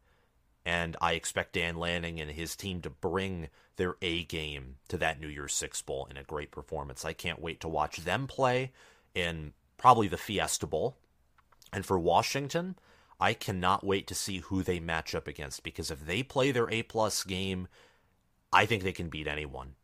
And 0.65 0.97
I 1.01 1.13
expect 1.13 1.55
Dan 1.55 1.77
Lanning 1.77 2.21
and 2.21 2.31
his 2.31 2.55
team 2.55 2.81
to 2.83 2.91
bring 2.91 3.49
their 3.77 3.97
A 4.03 4.25
game 4.25 4.77
to 4.89 4.97
that 4.99 5.21
New 5.21 5.29
Year's 5.29 5.55
Six 5.55 5.83
bowl 5.83 6.07
in 6.11 6.17
a 6.17 6.23
great 6.23 6.51
performance. 6.51 7.05
I 7.05 7.13
can't 7.13 7.41
wait 7.41 7.61
to 7.61 7.69
watch 7.69 7.99
them 7.99 8.27
play 8.27 8.73
in 9.15 9.53
probably 9.77 10.09
the 10.09 10.19
Fiesta 10.19 10.67
Bowl. 10.67 10.97
And 11.73 11.85
for 11.87 11.99
Washington, 11.99 12.77
I 13.19 13.33
cannot 13.33 13.85
wait 13.85 14.07
to 14.09 14.15
see 14.15 14.39
who 14.39 14.63
they 14.63 14.81
match 14.81 15.15
up 15.15 15.27
against 15.27 15.63
because 15.63 15.91
if 15.91 16.05
they 16.05 16.23
play 16.23 16.53
their 16.53 16.71
A 16.71 16.83
plus 16.83 17.25
game 17.25 17.69
I 18.53 18.67
think 18.67 18.83
they 18.83 18.93
can 18.93 19.09
beat 19.09 19.27
anyone. 19.27 19.75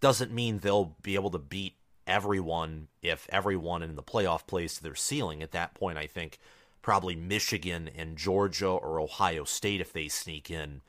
Doesn't 0.00 0.32
mean 0.32 0.58
they'll 0.58 0.96
be 1.02 1.16
able 1.16 1.30
to 1.30 1.38
beat 1.38 1.74
everyone 2.08 2.88
if 3.02 3.28
everyone 3.30 3.82
in 3.82 3.94
the 3.94 4.02
playoff 4.02 4.46
plays 4.46 4.76
to 4.76 4.82
their 4.82 4.94
ceiling. 4.94 5.42
At 5.42 5.52
that 5.52 5.74
point, 5.74 5.98
I 5.98 6.06
think 6.06 6.38
probably 6.82 7.14
Michigan 7.14 7.88
and 7.96 8.16
Georgia 8.16 8.68
or 8.68 9.00
Ohio 9.00 9.44
State, 9.44 9.80
if 9.80 9.92
they 9.92 10.08
sneak 10.08 10.50
in, 10.50 10.80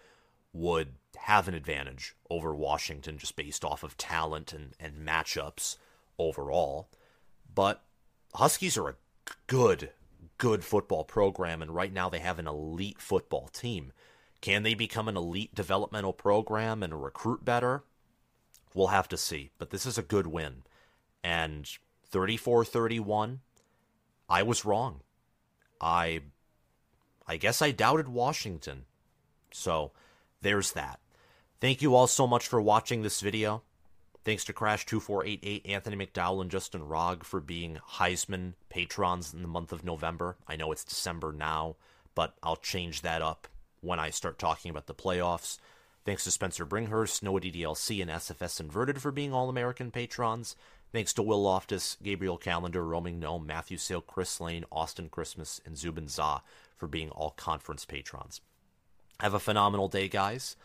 would 0.54 0.94
have 1.18 1.48
an 1.48 1.54
advantage 1.54 2.16
over 2.30 2.56
Washington 2.56 3.18
just 3.18 3.36
based 3.36 3.66
off 3.66 3.84
of 3.84 3.98
talent 3.98 4.54
and, 4.54 4.74
and 4.80 5.06
matchups 5.06 5.78
overall. 6.18 6.88
But 7.54 7.84
Huskies 8.36 8.78
are 8.78 8.90
a 8.90 8.96
good, 9.48 9.92
good 10.38 10.64
football 10.64 11.04
program, 11.04 11.62
and 11.62 11.74
right 11.74 11.92
now 11.92 12.10
they 12.10 12.20
have 12.20 12.40
an 12.40 12.48
elite 12.48 13.02
football 13.02 13.48
team. 13.48 13.92
Can 14.42 14.64
they 14.64 14.74
become 14.74 15.08
an 15.08 15.18
elite 15.18 15.56
developmental 15.56 16.14
program 16.14 16.84
and 16.84 17.04
recruit 17.04 17.44
better? 17.44 17.84
We'll 18.74 18.88
have 18.88 19.10
to 19.10 19.18
see. 19.18 19.50
But 19.58 19.72
this 19.72 19.86
is 19.86 19.98
a 19.98 20.04
good 20.04 20.28
win. 20.28 20.64
And 21.24 21.70
34 22.10 22.66
31, 22.66 23.42
I 24.30 24.44
was 24.44 24.66
wrong. 24.66 25.02
I 25.82 26.22
I 27.28 27.38
guess 27.38 27.62
I 27.62 27.72
doubted 27.72 28.08
Washington. 28.08 28.86
So 29.52 29.92
there's 30.42 30.72
that. 30.74 31.00
Thank 31.60 31.82
you 31.82 31.94
all 31.94 32.08
so 32.08 32.26
much 32.26 32.48
for 32.48 32.62
watching 32.62 33.02
this 33.02 33.22
video. 33.22 33.64
Thanks 34.26 34.44
to 34.46 34.54
Crash2488, 34.54 35.70
Anthony 35.70 35.96
McDowell, 35.96 36.42
and 36.42 36.52
Justin 36.52 36.82
Rogg 36.82 37.24
for 37.24 37.40
being 37.40 37.80
Heisman 37.94 38.54
patrons 38.70 39.34
in 39.34 39.42
the 39.42 39.48
month 39.48 39.72
of 39.72 39.84
November. 39.84 40.38
I 40.48 40.56
know 40.56 40.72
it's 40.72 40.84
December 40.84 41.32
now, 41.32 41.76
but 42.16 42.36
I'll 42.44 42.58
change 42.58 43.02
that 43.02 43.22
up 43.22 43.48
when 43.82 44.00
I 44.00 44.10
start 44.10 44.38
talking 44.38 44.70
about 44.70 44.88
the 44.88 44.94
playoffs. 44.94 45.58
Thanks 46.06 46.24
to 46.26 46.32
Spencer 46.32 46.66
Bringhurst, 46.66 47.24
Noah 47.24 47.42
DDLC, 47.42 48.02
and 48.02 48.12
SFS 48.12 48.60
Inverted 48.60 49.02
for 49.02 49.12
being 49.12 49.34
All 49.34 49.50
American 49.50 49.92
patrons. 49.92 50.56
Thanks 50.92 51.14
to 51.14 51.22
Will 51.22 51.44
Loftus, 51.44 51.98
Gabriel 52.02 52.38
Calendar, 52.38 52.84
Roaming 52.84 53.20
Gnome, 53.20 53.46
Matthew 53.46 53.78
Sale, 53.78 54.02
Chris 54.02 54.42
Lane, 54.42 54.66
Austin 54.72 55.08
Christmas, 55.08 55.62
and 55.64 55.78
Zubin 55.78 56.08
Za 56.08 56.42
for 56.78 56.88
being 56.88 57.10
all 57.12 57.30
conference 57.30 57.86
patrons. 57.86 58.42
Have 59.20 59.36
a 59.36 59.40
phenomenal 59.40 59.88
day, 59.88 60.08
guys. 60.08 60.56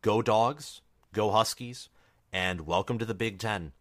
Go 0.00 0.22
Dogs, 0.22 0.80
go 1.12 1.30
Huskies, 1.32 1.90
and 2.32 2.62
welcome 2.62 2.98
to 2.98 3.04
the 3.04 3.12
Big 3.12 3.38
Ten. 3.38 3.72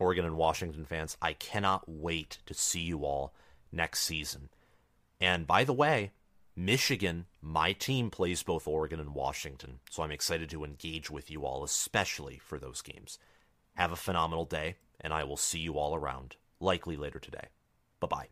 Oregon 0.00 0.24
and 0.24 0.36
Washington 0.36 0.84
fans, 0.84 1.16
I 1.22 1.34
cannot 1.34 1.88
wait 1.88 2.38
to 2.46 2.54
see 2.54 2.80
you 2.80 3.04
all 3.04 3.32
next 3.70 4.00
season. 4.00 4.48
And 5.20 5.46
by 5.46 5.62
the 5.62 5.72
way, 5.72 6.10
Michigan, 6.56 7.26
my 7.40 7.72
team 7.72 8.10
plays 8.10 8.42
both 8.42 8.66
Oregon 8.66 8.98
and 8.98 9.14
Washington, 9.14 9.78
so 9.88 10.02
I'm 10.02 10.10
excited 10.10 10.50
to 10.50 10.64
engage 10.64 11.10
with 11.10 11.30
you 11.30 11.44
all, 11.44 11.62
especially 11.62 12.38
for 12.38 12.58
those 12.58 12.82
games. 12.82 13.20
Have 13.76 13.92
a 13.92 13.96
phenomenal 13.96 14.44
day, 14.44 14.74
and 15.00 15.12
I 15.12 15.24
will 15.24 15.36
see 15.36 15.58
you 15.58 15.78
all 15.78 15.94
around, 15.94 16.36
likely 16.60 16.96
later 16.96 17.18
today. 17.18 17.48
Bye 18.00 18.08
bye. 18.08 18.28